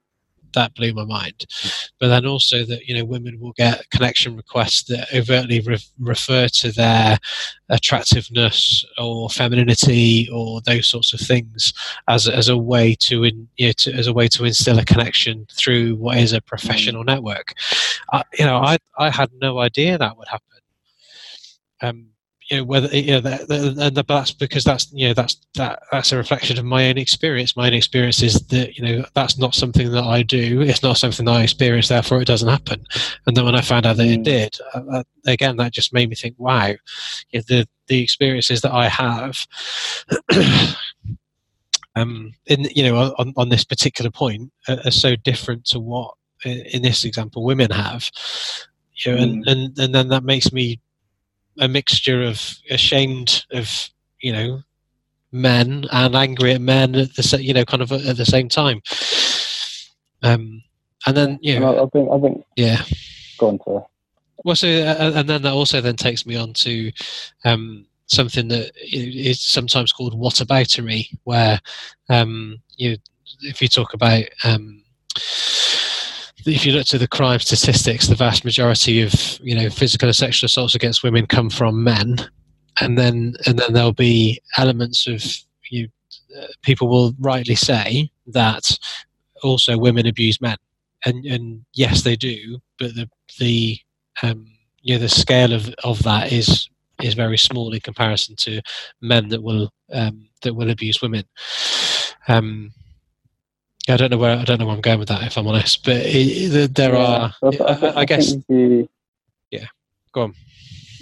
[0.56, 1.46] that blew my mind.
[2.00, 6.48] But then also that you know women will get connection requests that overtly re- refer
[6.48, 7.18] to their
[7.68, 11.72] attractiveness or femininity or those sorts of things
[12.08, 14.84] as as a way to, in, you know, to as a way to instill a
[14.84, 17.54] connection through what is a professional network.
[18.12, 20.46] I, you know, I I had no idea that would happen.
[21.82, 22.06] Um,
[22.50, 26.12] you know whether you know that, and that's because that's you know that's that that's
[26.12, 29.54] a reflection of my own experience my own experience is that you know that's not
[29.54, 32.84] something that i do it's not something that i experience therefore it doesn't happen
[33.26, 34.24] and then when i found out that it mm.
[34.24, 36.78] did uh, uh, again that just made me think wow you
[37.34, 39.46] know, the the experiences that i have
[41.96, 46.14] um in you know on, on this particular point are, are so different to what
[46.44, 48.10] in this example women have
[49.04, 49.50] you know, and, mm.
[49.50, 50.80] and and then that makes me
[51.58, 53.90] a mixture of ashamed of
[54.20, 54.62] you know
[55.32, 58.80] men and angry at men at the you know kind of at the same time.
[60.22, 60.62] Um,
[61.06, 62.82] and then you know, I think I think yeah.
[63.38, 63.84] Go on, sir.
[64.44, 66.92] Well, so uh, and then that also then takes me on to
[67.44, 71.60] um, something that is sometimes called whataboutery, where
[72.08, 72.96] um, you,
[73.42, 74.82] if you talk about um,
[76.46, 80.16] if you look to the crime statistics, the vast majority of you know physical and
[80.16, 82.16] sexual assaults against women come from men,
[82.80, 85.24] and then and then there'll be elements of
[85.70, 85.88] you.
[86.38, 88.78] Uh, people will rightly say that
[89.42, 90.56] also women abuse men,
[91.04, 93.78] and and yes they do, but the the
[94.22, 94.46] um,
[94.82, 96.68] yeah the scale of of that is
[97.02, 98.60] is very small in comparison to
[99.00, 101.24] men that will um, that will abuse women.
[102.28, 102.72] Um,
[103.88, 105.84] I don't know where I don't know where I'm going with that, if I'm honest.
[105.84, 108.34] But it, there yeah, are, I, I, I guess.
[108.48, 108.88] The,
[109.50, 109.66] yeah,
[110.12, 110.34] go on.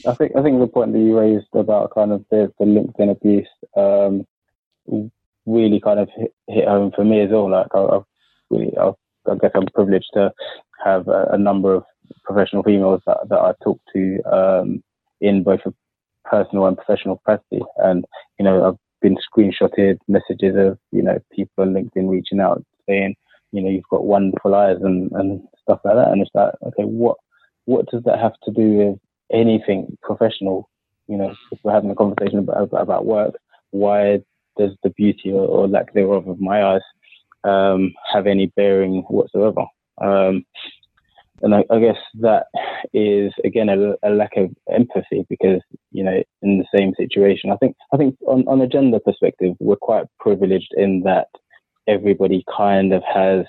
[0.07, 3.11] I think I think the point that you raised about kind of the, the LinkedIn
[3.11, 4.27] abuse um,
[5.47, 7.51] really kind of hit, hit, home for me as well.
[7.51, 8.01] Like I,
[8.51, 8.93] really, i
[9.31, 10.33] I guess I'm privileged to
[10.85, 11.85] have a, a, number of
[12.25, 14.85] professional females that, that I talk to um,
[15.23, 15.73] in both a
[16.25, 18.05] personal and professional capacity, and
[18.39, 23.15] you know I've been screenshotted messages of you know people on LinkedIn reaching out saying,
[23.53, 26.09] you know, you've got wonderful eyes and, and stuff like that.
[26.09, 27.17] And it's like, okay, what
[27.67, 28.99] what does that have to do with
[29.33, 30.69] anything professional?
[31.09, 33.35] You know, if we're having a conversation about, about work,
[33.71, 34.21] why
[34.59, 36.83] does the beauty or, or lack thereof of my eyes
[37.45, 39.65] um, have any bearing whatsoever?
[40.01, 40.45] Um,
[41.43, 42.47] and I, I, guess that
[42.93, 45.61] is again a, a, lack of empathy because
[45.91, 49.55] you know in the same situation, I think I think on, on a gender perspective,
[49.59, 51.29] we're quite privileged in that
[51.87, 53.47] everybody kind of has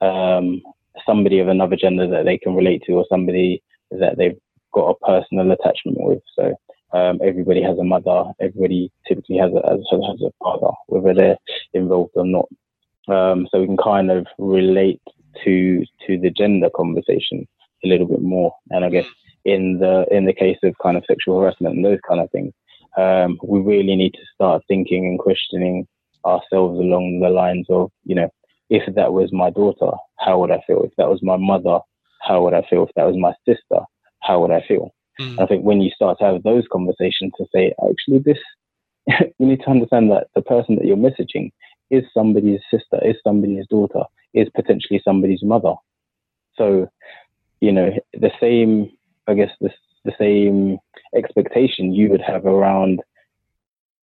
[0.00, 0.62] um,
[1.06, 4.38] somebody of another gender that they can relate to or somebody that they've
[4.72, 6.22] got a personal attachment with.
[6.36, 6.54] So
[6.92, 8.24] um, everybody has a mother.
[8.40, 11.38] Everybody typically has a, has, a father, whether they're
[11.72, 12.48] involved or not.
[13.08, 15.02] Um, so we can kind of relate
[15.44, 17.46] to to the gender conversation
[17.84, 18.54] a little bit more.
[18.70, 19.06] And I guess
[19.44, 22.52] in the in the case of kind of sexual harassment and those kind of things,
[22.96, 25.86] um, we really need to start thinking and questioning
[26.26, 28.28] ourselves along the lines of, you know,
[28.70, 30.82] if that was my daughter, how would I feel?
[30.82, 31.80] If that was my mother,
[32.22, 32.84] how would I feel?
[32.84, 33.84] If that was my sister,
[34.22, 34.94] how would I feel?
[35.20, 35.40] Mm.
[35.40, 38.38] I think when you start to have those conversations to say, actually, this,
[39.38, 41.50] you need to understand that the person that you're messaging
[41.90, 45.74] is somebody's sister, is somebody's daughter, is potentially somebody's mother.
[46.56, 46.88] So,
[47.60, 48.90] you know, the same,
[49.28, 49.70] I guess, the,
[50.04, 50.78] the same
[51.14, 53.00] expectation you would have around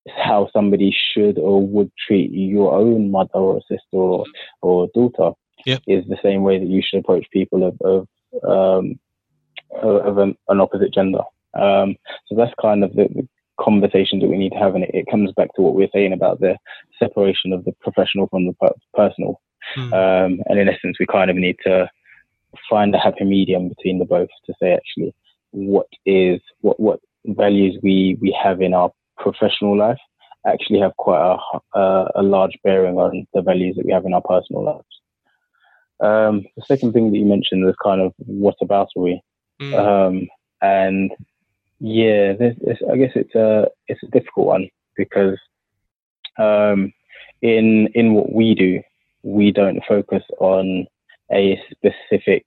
[0.09, 4.25] how somebody should or would treat your own mother or sister or,
[4.63, 5.33] or daughter
[5.67, 5.83] yep.
[5.87, 8.09] is the same way that you should approach people of of,
[8.49, 8.99] um,
[9.83, 11.21] of an, an, opposite gender.
[11.55, 11.97] Um,
[12.27, 13.29] so that's kind of the, the
[13.61, 16.13] conversation that we need to have, and it, it, comes back to what we're saying
[16.13, 16.57] about the
[16.99, 19.41] separation of the professional from the per- personal.
[19.77, 19.93] Mm.
[19.93, 21.89] Um, and in essence, we kind of need to
[22.69, 25.15] find a happy medium between the both to say actually
[25.53, 28.91] what is what what values we we have in our
[29.23, 29.99] professional life
[30.47, 34.15] actually have quite a, a, a large bearing on the values that we have in
[34.15, 34.85] our personal lives.
[36.01, 39.21] Um, the second thing that you mentioned was kind of whataboutery?
[39.61, 39.79] Mm.
[39.79, 40.29] Um,
[40.63, 41.13] and
[41.79, 45.39] yeah, this, this, I guess it's a it's a difficult one because
[46.39, 46.93] um,
[47.43, 48.81] in in what we do,
[49.23, 50.87] we don't focus on
[51.33, 52.45] a specific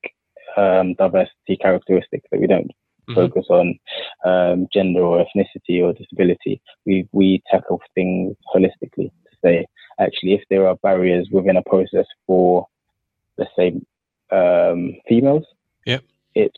[0.57, 2.71] um, diversity characteristic that we don't
[3.07, 3.15] mm-hmm.
[3.15, 3.79] focus on
[4.25, 6.61] um, gender or ethnicity or disability.
[6.85, 9.65] We we tackle things holistically to say
[9.99, 12.67] actually if there are barriers within a process for
[13.37, 13.73] let's say
[14.31, 15.45] um, females,
[15.85, 16.03] yep.
[16.35, 16.57] it's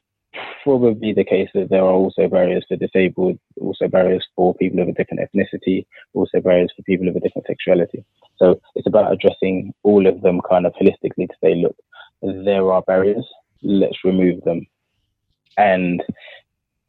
[0.64, 4.88] probably the case that there are also barriers for disabled, also barriers for people of
[4.88, 8.04] a different ethnicity, also barriers for people of a different sexuality.
[8.38, 11.76] So it's about addressing all of them kind of holistically to say, look,
[12.22, 13.26] there are barriers,
[13.62, 14.66] let's remove them.
[15.58, 16.04] And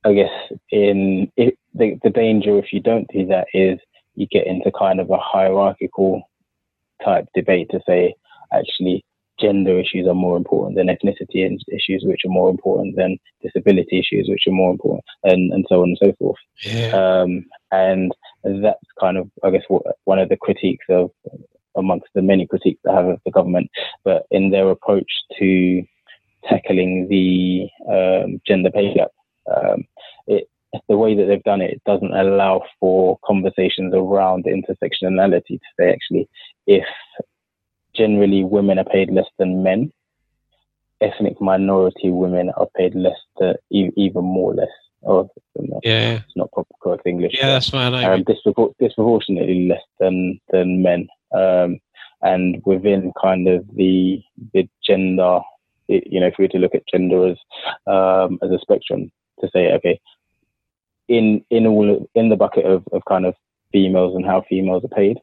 [0.05, 0.31] I guess
[0.71, 3.79] in it, the the danger if you don't do that is
[4.15, 6.23] you get into kind of a hierarchical
[7.05, 8.15] type debate to say
[8.53, 9.05] actually
[9.39, 14.29] gender issues are more important than ethnicity issues, which are more important than disability issues,
[14.29, 16.39] which are more important, and, and so on and so forth.
[16.63, 16.93] Yeah.
[16.93, 21.11] Um, and that's kind of, I guess, what, one of the critiques of,
[21.77, 23.71] amongst the many critiques that I have of the government,
[24.05, 25.83] but in their approach to
[26.49, 29.11] tackling the um, gender pay gap
[29.55, 29.85] um,
[30.27, 30.49] it,
[30.89, 35.91] the way that they've done it, it doesn't allow for conversations around intersectionality to say
[35.93, 36.29] actually
[36.67, 36.85] if
[37.97, 39.91] generally women are paid less than men,
[41.01, 44.69] ethnic minority women are paid less to even more less.
[45.03, 45.29] Or
[45.85, 47.35] yeah, it's not proper correct English.
[47.35, 47.95] Yeah, that's fine.
[47.95, 51.79] Um, dispropor- disproportionately less than than men, um,
[52.23, 54.21] and within kind of the
[54.53, 55.41] the gender,
[55.89, 57.39] you know, if we were to look at gender as
[57.87, 59.11] um, as a spectrum,
[59.41, 60.01] to say, okay,
[61.09, 63.35] in in all in the bucket of, of kind of
[63.73, 65.19] females and how females are paid.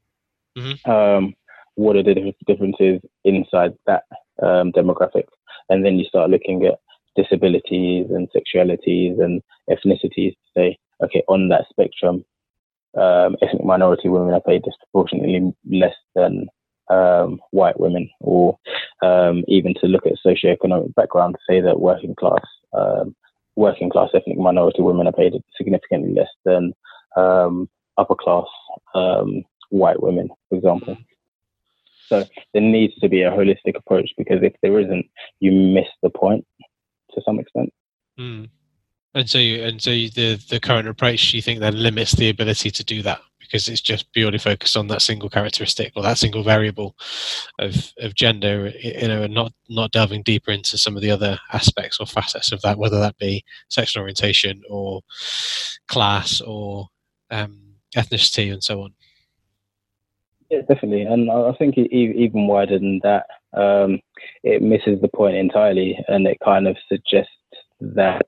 [0.57, 0.89] Mm-hmm.
[0.89, 1.33] Um,
[1.75, 4.03] what are the differences inside that
[4.41, 5.25] um, demographic?
[5.69, 6.79] And then you start looking at
[7.15, 12.23] disabilities and sexualities and ethnicities to say, okay, on that spectrum,
[12.95, 16.47] um, ethnic minority women are paid disproportionately less than
[16.89, 18.57] um, white women, or
[19.01, 22.41] um, even to look at socioeconomic background to say that working class
[22.73, 23.15] um,
[23.55, 26.73] working class ethnic minority women are paid significantly less than
[27.15, 28.47] um, upper class
[28.95, 30.97] um, white women, for example.
[32.07, 35.05] So there needs to be a holistic approach because if there isn't,
[35.39, 36.45] you miss the point
[37.13, 37.73] to some extent.
[38.19, 38.49] Mm.
[39.15, 42.83] And so, and so the the current approach, you think that limits the ability to
[42.83, 43.21] do that
[43.53, 46.95] because it's just purely focused on that single characteristic or that single variable
[47.59, 51.39] of of gender, you know, and not not delving deeper into some of the other
[51.53, 55.01] aspects or facets of that, whether that be sexual orientation or
[55.87, 56.87] class or
[57.29, 58.93] um, ethnicity and so on.
[60.49, 63.99] Yeah, definitely, and I think even wider than that, um,
[64.43, 67.29] it misses the point entirely, and it kind of suggests
[67.81, 68.25] that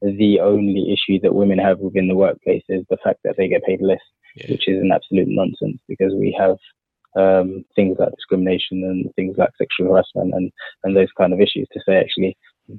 [0.00, 3.64] the only issue that women have within the workplace is the fact that they get
[3.64, 4.00] paid less,
[4.36, 4.50] yeah.
[4.50, 6.56] which is an absolute nonsense because we have
[7.14, 10.50] um, things like discrimination and things like sexual harassment and,
[10.84, 12.36] and those kind of issues to say actually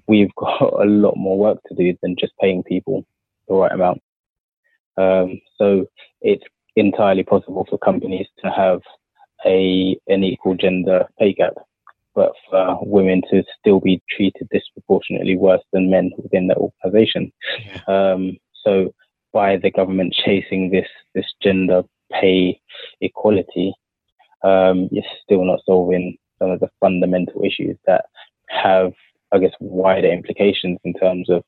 [0.07, 3.05] we've got a lot more work to do than just paying people
[3.47, 4.01] the right amount.
[4.97, 5.85] Um, so
[6.21, 6.43] it's
[6.75, 8.81] entirely possible for companies to have
[9.45, 11.53] a an equal gender pay gap
[12.15, 17.31] but for women to still be treated disproportionately worse than men within that organization.
[17.65, 17.81] Yeah.
[17.87, 18.93] Um, so
[19.33, 22.59] by the government chasing this this gender pay
[23.01, 23.73] equality,
[24.43, 28.05] um, you're still not solving some of the fundamental issues that
[28.47, 28.93] have,
[29.31, 31.43] I guess, wider implications in terms of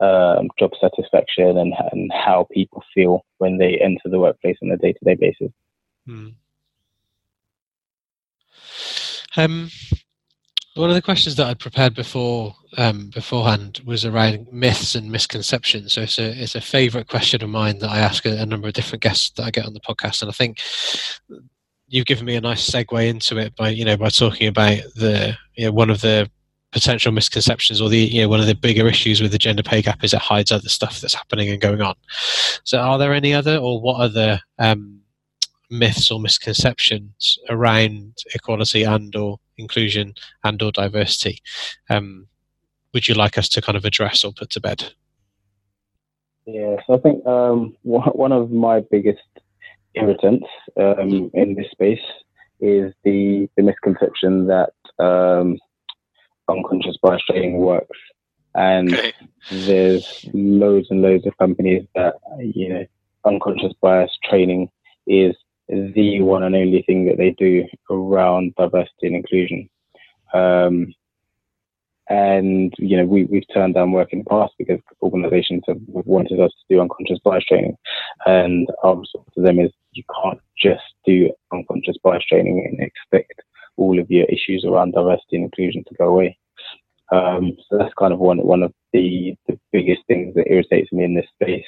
[0.00, 4.76] um, job satisfaction and, and how people feel when they enter the workplace on a
[4.76, 5.52] day to day basis.
[6.06, 6.28] Hmm.
[9.36, 9.70] Um,
[10.80, 15.92] one of the questions that I'd prepared before um, beforehand was around myths and misconceptions.
[15.92, 18.66] So it's a it's a favourite question of mine that I ask a, a, number
[18.66, 20.58] of different guests that I get on the podcast, and I think
[21.86, 25.36] you've given me a nice segue into it by you know by talking about the
[25.54, 26.30] you know one of the
[26.72, 29.82] potential misconceptions or the you know one of the bigger issues with the gender pay
[29.82, 31.94] gap is it hides other stuff that's happening and going on.
[32.64, 35.00] So are there any other or what other um,
[35.68, 41.42] myths or misconceptions around equality and or inclusion and or diversity.
[41.88, 42.26] Um,
[42.92, 44.92] would you like us to kind of address or put to bed?
[46.46, 49.20] Yeah so i think um, one of my biggest
[49.94, 50.46] irritants
[50.76, 52.00] um, in this space
[52.60, 55.58] is the, the misconception that um,
[56.48, 57.98] unconscious bias training works.
[58.54, 59.12] And okay.
[59.50, 62.84] there's loads and loads of companies that you know
[63.24, 64.70] unconscious bias training
[65.06, 65.36] is
[65.70, 69.68] the one and only thing that they do around diversity and inclusion.
[70.34, 70.92] Um,
[72.08, 76.40] and you know, we we've turned down work in the past because organisations have wanted
[76.40, 77.76] us to do unconscious bias training,
[78.26, 83.42] and our response to them is you can't just do unconscious bias training and expect
[83.76, 86.36] all of your issues around diversity and inclusion to go away.
[87.12, 91.04] Um, so that's kind of one one of the the biggest things that irritates me
[91.04, 91.64] in this space.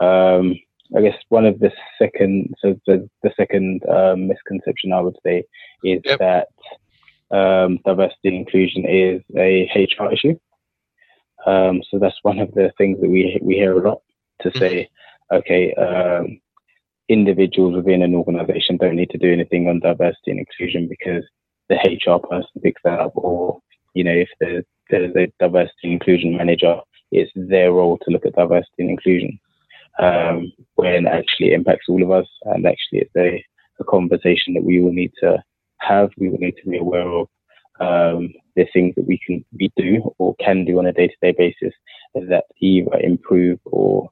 [0.00, 0.56] Um,
[0.96, 5.44] I guess one of the second, so the, the second um, misconception I would say
[5.84, 6.18] is yep.
[6.18, 6.48] that
[7.30, 10.38] um, diversity and inclusion is a HR issue.
[11.46, 14.02] Um, so that's one of the things that we we hear a lot
[14.42, 14.58] to mm-hmm.
[14.58, 14.90] say,
[15.32, 16.40] okay, um,
[17.08, 21.24] individuals within an organization don't need to do anything on diversity and inclusion because
[21.68, 23.60] the HR person picks that up, or
[23.94, 26.80] you know, if there's, there's a diversity and inclusion manager,
[27.12, 29.38] it's their role to look at diversity and inclusion
[29.98, 32.26] um, when actually impacts all of us.
[32.44, 33.44] And actually, it's a,
[33.80, 35.42] a conversation that we will need to
[35.78, 36.10] have.
[36.18, 37.28] We will need to be aware of
[37.80, 41.74] um, the things that we can we do or can do on a day-to-day basis
[42.14, 44.10] that either improve or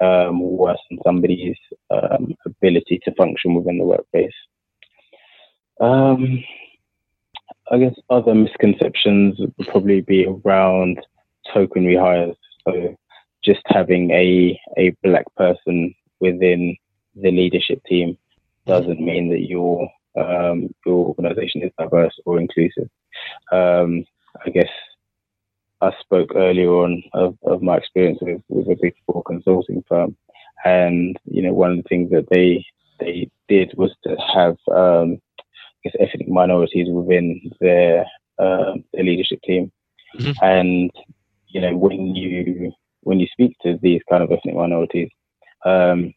[0.00, 1.56] um, worsen somebody's
[1.90, 4.32] um, ability to function within the workplace.
[5.80, 6.42] Um,
[7.70, 10.98] I guess other misconceptions would probably be around
[11.52, 12.36] token rehires.
[12.66, 12.96] So
[13.44, 16.76] just having a a black person within
[17.14, 18.16] the leadership team
[18.66, 22.88] doesn't mean that your um, your organization is diverse or inclusive.
[23.52, 24.04] Um,
[24.44, 24.70] I guess
[25.80, 30.16] I spoke earlier on of, of my experience with, with a big four consulting firm,
[30.64, 32.64] and you know one of the things that they
[33.00, 38.06] they did was to have um, I guess ethnic minorities within their
[38.38, 39.70] uh, their leadership team,
[40.18, 40.32] mm-hmm.
[40.44, 40.90] and
[41.48, 42.72] you know when you
[43.04, 45.08] when you speak to these kind of ethnic minorities,
[45.64, 46.12] um,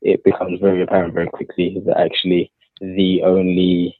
[0.00, 2.50] it becomes very apparent very quickly that actually
[2.80, 3.96] the only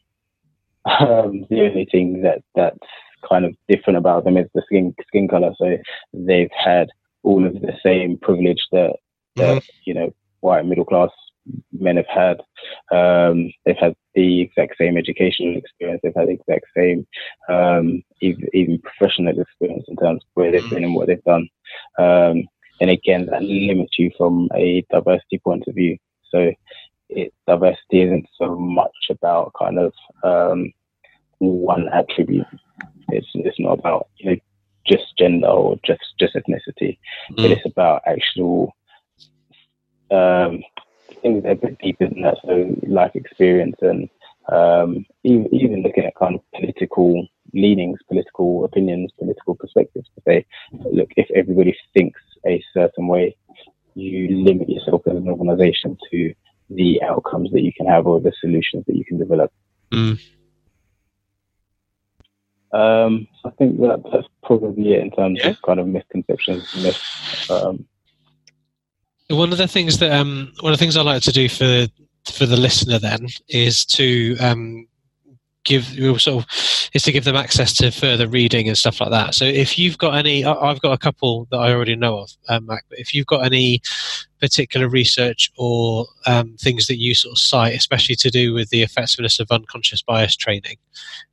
[0.84, 2.78] um, the only thing that that's
[3.28, 5.52] kind of different about them is the skin skin color.
[5.58, 5.76] So
[6.12, 6.88] they've had
[7.22, 8.96] all of the same privilege that,
[9.36, 9.80] that mm-hmm.
[9.84, 11.10] you know white middle class
[11.72, 12.40] men have had.
[12.96, 16.00] Um, they've had the exact same educational experience.
[16.02, 17.06] They've had the exact same
[17.48, 21.48] um, even, even, professional experience in terms of where they've been and what they've done.
[21.98, 22.44] Um,
[22.80, 25.98] and again, that limits you from a diversity point of view.
[26.30, 26.52] So
[27.08, 29.92] it, diversity isn't so much about kind of
[30.24, 30.72] um,
[31.38, 32.46] one attribute.
[33.08, 34.36] It's it's not about you know
[34.86, 36.98] just gender or just just ethnicity,
[37.30, 37.36] mm.
[37.36, 38.74] but it's about actual
[40.10, 40.62] um,
[41.20, 42.38] things that are a bit deeper than that.
[42.44, 44.08] So life experience and
[44.48, 50.46] um, even, even looking at kind of political leanings, political opinions, political perspectives to say,
[50.72, 53.36] look, if everybody thinks a certain way,
[53.94, 56.34] you limit yourself as an organization to
[56.70, 59.52] the outcomes that you can have or the solutions that you can develop.
[59.90, 60.20] Mm.
[62.72, 65.50] Um, I think that that's probably it in terms yeah.
[65.50, 66.74] of kind of misconceptions.
[66.82, 67.50] Myths.
[67.50, 67.86] Um,
[69.36, 71.86] one of the things that um, one of the things I like to do for
[72.30, 74.86] for the listener then is to um,
[75.64, 75.84] give
[76.20, 76.46] sort of
[76.92, 79.34] is to give them access to further reading and stuff like that.
[79.34, 82.66] So if you've got any, I've got a couple that I already know of, um,
[82.66, 82.84] Mac.
[82.88, 83.80] But if you've got any
[84.40, 88.82] particular research or um, things that you sort of cite, especially to do with the
[88.82, 90.76] effectiveness of unconscious bias training,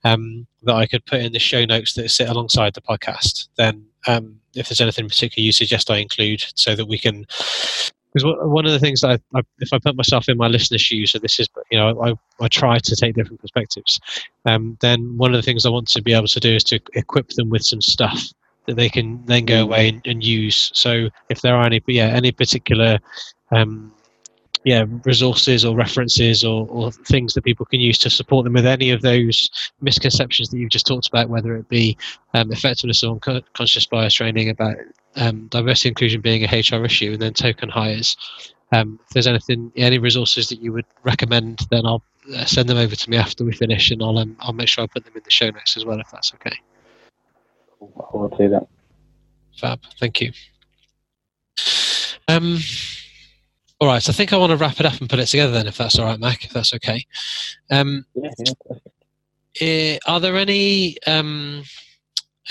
[0.04, 3.86] um, that I could put in the show notes that sit alongside the podcast, then
[4.08, 7.26] um, if there's anything in particular you suggest I include, so that we can
[8.14, 10.82] because one of the things that I, I, if I put myself in my listener's
[10.82, 13.99] shoes, so this is, you know, I, I try to take different perspectives.
[14.45, 16.80] Um, then one of the things I want to be able to do is to
[16.93, 18.20] equip them with some stuff
[18.66, 20.72] that they can then go away and, and use.
[20.74, 22.99] So if there are any, yeah, any particular
[23.51, 23.93] um,
[24.64, 28.66] yeah resources or references or, or things that people can use to support them with
[28.66, 29.49] any of those
[29.82, 31.97] misconceptions that you've just talked about whether it be
[32.34, 34.76] um, effectiveness or unconscious bias training about
[35.16, 38.18] um, diversity inclusion being a hr issue and then token hires.
[38.72, 42.03] Um, if there's anything any resources that you would recommend then i'll
[42.36, 44.84] uh, send them over to me after we finish and i'll um, i'll make sure
[44.84, 46.55] i put them in the show notes as well if that's okay.
[47.82, 48.68] I'll do that.
[49.57, 49.80] Fab.
[49.99, 50.34] Thank you.
[52.28, 52.60] Um
[53.80, 55.54] all right, so I think I want to wrap it up and put it together
[55.54, 57.06] then, if that's all right, Mac, if that's okay.
[57.72, 58.32] Um, yeah,
[59.60, 59.98] yeah.
[60.06, 61.64] Uh, are there any, um,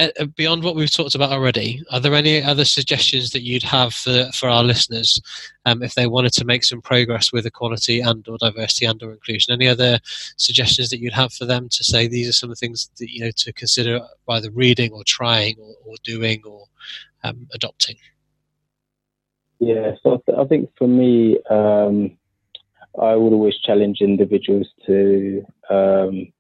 [0.01, 3.93] uh, beyond what we've talked about already, are there any other suggestions that you'd have
[3.93, 5.21] for, for our listeners
[5.67, 9.13] um, if they wanted to make some progress with equality and or diversity and or
[9.13, 9.53] inclusion?
[9.53, 9.99] Any other
[10.37, 13.11] suggestions that you'd have for them to say these are some of the things that,
[13.11, 16.67] you know, to consider either reading or trying or, or doing or
[17.25, 17.97] um, adopting?
[19.61, 22.17] Yeah, so I think for me, um,
[23.01, 26.33] I would always challenge individuals to um,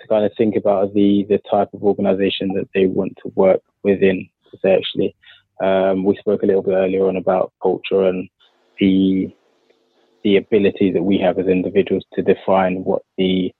[0.00, 3.60] to kind of think about the the type of organisation that they want to work
[3.82, 4.28] within.
[4.44, 5.14] Because actually,
[5.62, 8.28] um, we spoke a little bit earlier on about culture and
[8.78, 9.34] the
[10.24, 13.52] the ability that we have as individuals to define what the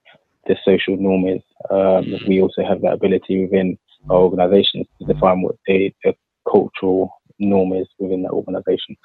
[0.47, 1.41] the social norm is.
[1.69, 3.77] Um, we also have that ability within
[4.09, 6.13] our organisations to define what the, the
[6.49, 8.95] cultural norm is within that organization.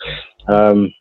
[0.49, 0.93] Um,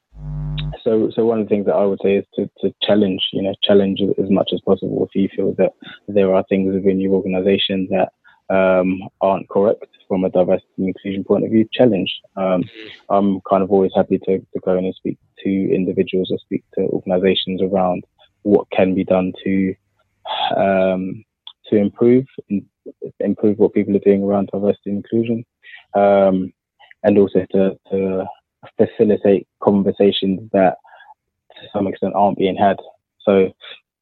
[0.83, 3.41] so, so one of the things that I would say is to, to challenge, you
[3.41, 5.05] know, challenge as much as possible.
[5.05, 5.73] If you feel that
[6.07, 8.09] there are things within your organization that
[8.49, 12.13] um, aren't correct from a diversity and inclusion point of view, challenge.
[12.35, 12.63] Um,
[13.09, 16.63] I'm kind of always happy to, to go in and speak to individuals or speak
[16.75, 18.03] to organizations around
[18.43, 19.75] what can be done to
[20.55, 21.23] um,
[21.67, 22.25] to improve
[23.19, 25.43] improve what people are doing around diversity and inclusion.
[25.95, 26.53] Um,
[27.05, 28.25] and also to, to
[28.77, 30.77] facilitate conversations that
[31.51, 32.77] to some extent aren't being had.
[33.21, 33.53] So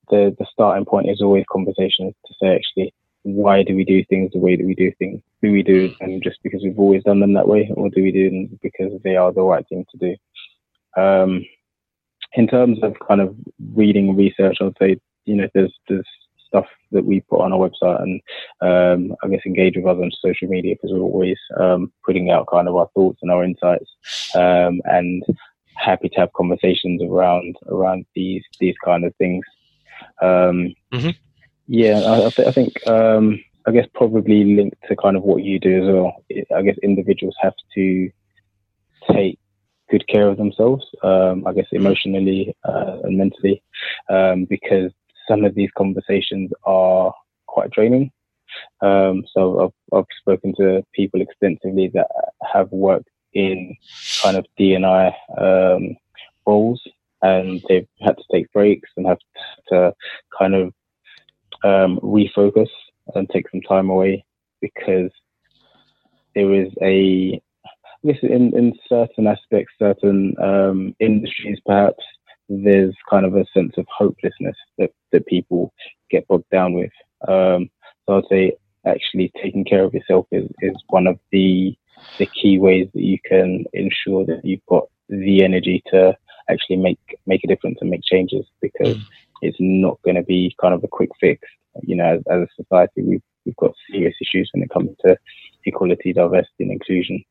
[0.10, 2.94] the the starting point is always conversations to say actually
[3.24, 5.22] why do we do things the way that we do things?
[5.42, 8.12] Do we do them just because we've always done them that way, or do we
[8.12, 11.02] do them because they are the right thing to do?
[11.02, 11.46] Um,
[12.34, 13.36] in terms of kind of
[13.74, 16.08] reading research, I'd say you know there's there's
[16.54, 18.22] stuff that we put on our website and
[18.62, 22.48] um, I guess engage with others on social media because we're always um, putting out
[22.52, 23.90] kind of our thoughts and our insights
[24.36, 25.24] um, and
[25.76, 29.44] happy to have conversations around around these these kind of things.
[30.22, 31.10] Um, mm-hmm.
[31.68, 35.60] Yeah, I, th- I think um, I guess probably linked to kind of what you
[35.60, 36.24] do as well.
[36.56, 38.10] I guess individuals have to
[39.12, 39.40] take
[39.90, 43.64] good care of themselves, um, I guess emotionally uh, and mentally,
[44.10, 44.92] um, because
[45.28, 47.14] some of these conversations are
[47.48, 48.12] quite draining.
[48.82, 49.64] Um, so
[49.94, 52.08] I've, I've spoken to people extensively that
[52.54, 53.76] have worked in
[54.22, 55.96] kind of DNI um,
[56.46, 56.82] roles,
[57.22, 59.20] and they've had to take breaks and have
[59.70, 59.94] to
[60.38, 60.74] kind of
[61.64, 62.70] um, refocus
[63.16, 64.24] and take some time away
[64.62, 65.12] because
[66.36, 67.42] there is a
[68.04, 72.04] I guess in, in certain aspects, certain um, industries, perhaps
[72.50, 75.74] there's kind of a sense of hopelessness that, that people
[76.10, 76.92] get bogged down with.
[77.28, 77.70] Um,
[78.06, 78.54] so I'd say
[78.86, 81.78] actually taking care of yourself is, is one of the
[82.18, 86.14] the key ways that you can ensure that you've got the energy to
[86.50, 89.06] actually make make a difference and make changes because mm.
[89.42, 91.48] it's not going to be kind of a quick fix.
[91.82, 95.18] You know, as, as a society, we've we've got serious issues when it comes to
[95.66, 97.24] equality, diversity, and inclusion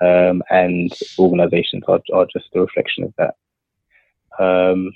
[0.00, 3.34] um, and organisations are, are just a reflection of that.
[4.38, 4.92] Um,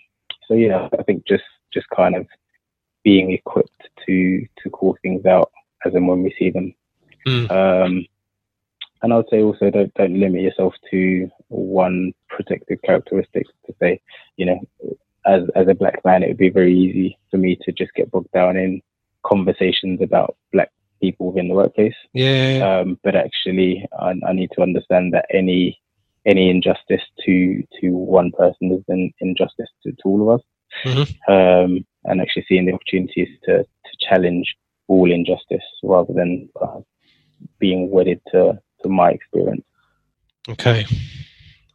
[0.49, 2.27] so yeah, I think just just kind of
[3.05, 5.51] being equipped to to call things out
[5.85, 6.75] as and when we see them.
[7.27, 7.51] Mm.
[7.51, 8.07] Um,
[9.03, 13.47] and I would say also don't don't limit yourself to one protected characteristic.
[13.67, 14.01] To say,
[14.37, 14.61] you know,
[15.27, 18.11] as as a black man, it would be very easy for me to just get
[18.11, 18.81] bogged down in
[19.25, 20.71] conversations about black
[21.01, 21.95] people within the workplace.
[22.13, 22.81] Yeah.
[22.81, 25.81] Um, but actually, I, I, need to understand that any
[26.27, 30.47] any injustice to to one person is an injustice to, to all of us.
[30.85, 31.33] Mm-hmm.
[31.33, 34.57] Um, and actually seeing the opportunities to to challenge
[34.89, 36.81] all injustice rather than uh,
[37.59, 39.65] being wedded to to my experience.
[40.49, 40.85] Okay,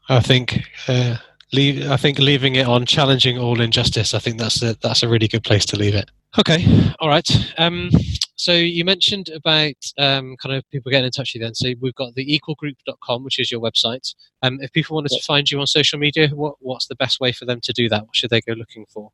[0.09, 0.63] I think.
[0.87, 1.17] Uh,
[1.53, 4.13] leave, I think leaving it on challenging all injustice.
[4.13, 6.09] I think that's a that's a really good place to leave it.
[6.37, 6.65] Okay,
[6.99, 7.27] all right.
[7.57, 7.89] Um,
[8.37, 11.55] so you mentioned about um, kind of people getting in touch with you then.
[11.55, 14.13] So we've got the equalgroup.com, which is your website.
[14.43, 17.31] Um, if people wanted to find you on social media, what, what's the best way
[17.31, 18.05] for them to do that?
[18.05, 19.11] What should they go looking for?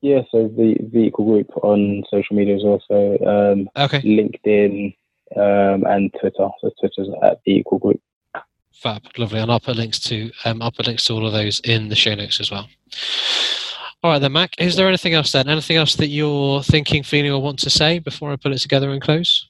[0.00, 4.00] Yeah, so the, the Equal Group on social media is also um, okay.
[4.02, 4.96] LinkedIn
[5.36, 6.48] um, and Twitter.
[6.60, 8.00] So Twitter's at the Equal Group.
[8.72, 9.38] Fab, lovely.
[9.38, 11.96] And I'll put links to um, I'll put links to all of those in the
[11.96, 12.68] show notes as well.
[14.02, 14.52] All right then, Mac.
[14.58, 15.48] Is there anything else then?
[15.48, 18.90] Anything else that you're thinking, feeling, or want to say before I put it together
[18.90, 19.48] and close?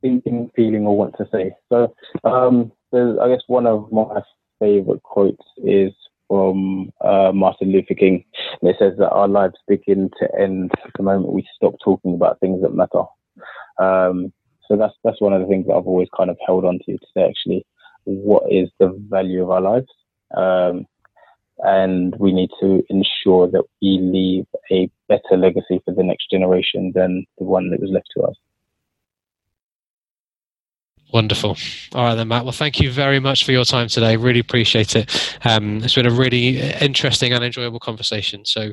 [0.00, 1.52] Thinking, feeling, or want to say.
[1.68, 1.94] So,
[2.24, 4.22] um, I guess one of my
[4.58, 5.92] favorite quotes is
[6.28, 8.24] from uh, Martin Luther King,
[8.62, 12.40] and it says that our lives begin to end the moment we stop talking about
[12.40, 13.04] things that matter.
[13.78, 14.32] Um,
[14.66, 16.92] so that's that's one of the things that I've always kind of held on to
[16.92, 17.66] to say actually,
[18.04, 19.88] what is the value of our lives?
[20.34, 20.86] Um,
[21.58, 26.92] and we need to ensure that we leave a better legacy for the next generation
[26.94, 28.34] than the one that was left to us.
[31.12, 31.56] Wonderful.
[31.94, 32.44] All right, then, Matt.
[32.44, 34.16] Well, thank you very much for your time today.
[34.16, 35.38] Really appreciate it.
[35.44, 38.44] Um, it's been a really interesting and enjoyable conversation.
[38.44, 38.72] So,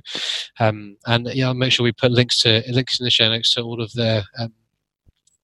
[0.59, 3.53] um, and yeah, I'll make sure we put links to links in the show notes
[3.53, 4.51] to all of the um,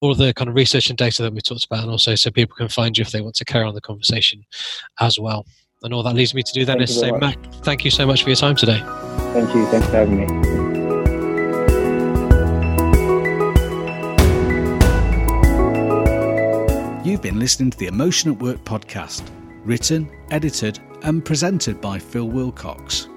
[0.02, 2.32] all of the kind of research and data that we talked about, and also so
[2.32, 4.44] people can find you if they want to carry on the conversation
[5.00, 5.46] as well.
[5.82, 8.06] And all that leads me to do then thank is say, Mac, thank you so
[8.06, 8.80] much for your time today.
[9.34, 9.66] Thank you.
[9.68, 10.26] Thanks for having me.
[17.10, 19.24] You've been listening to the Emotion at Work podcast,
[19.64, 23.08] written, edited, and presented by Phil Wilcox.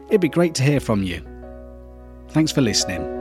[0.10, 1.22] It'd be great to hear from you.
[2.30, 3.15] Thanks for listening.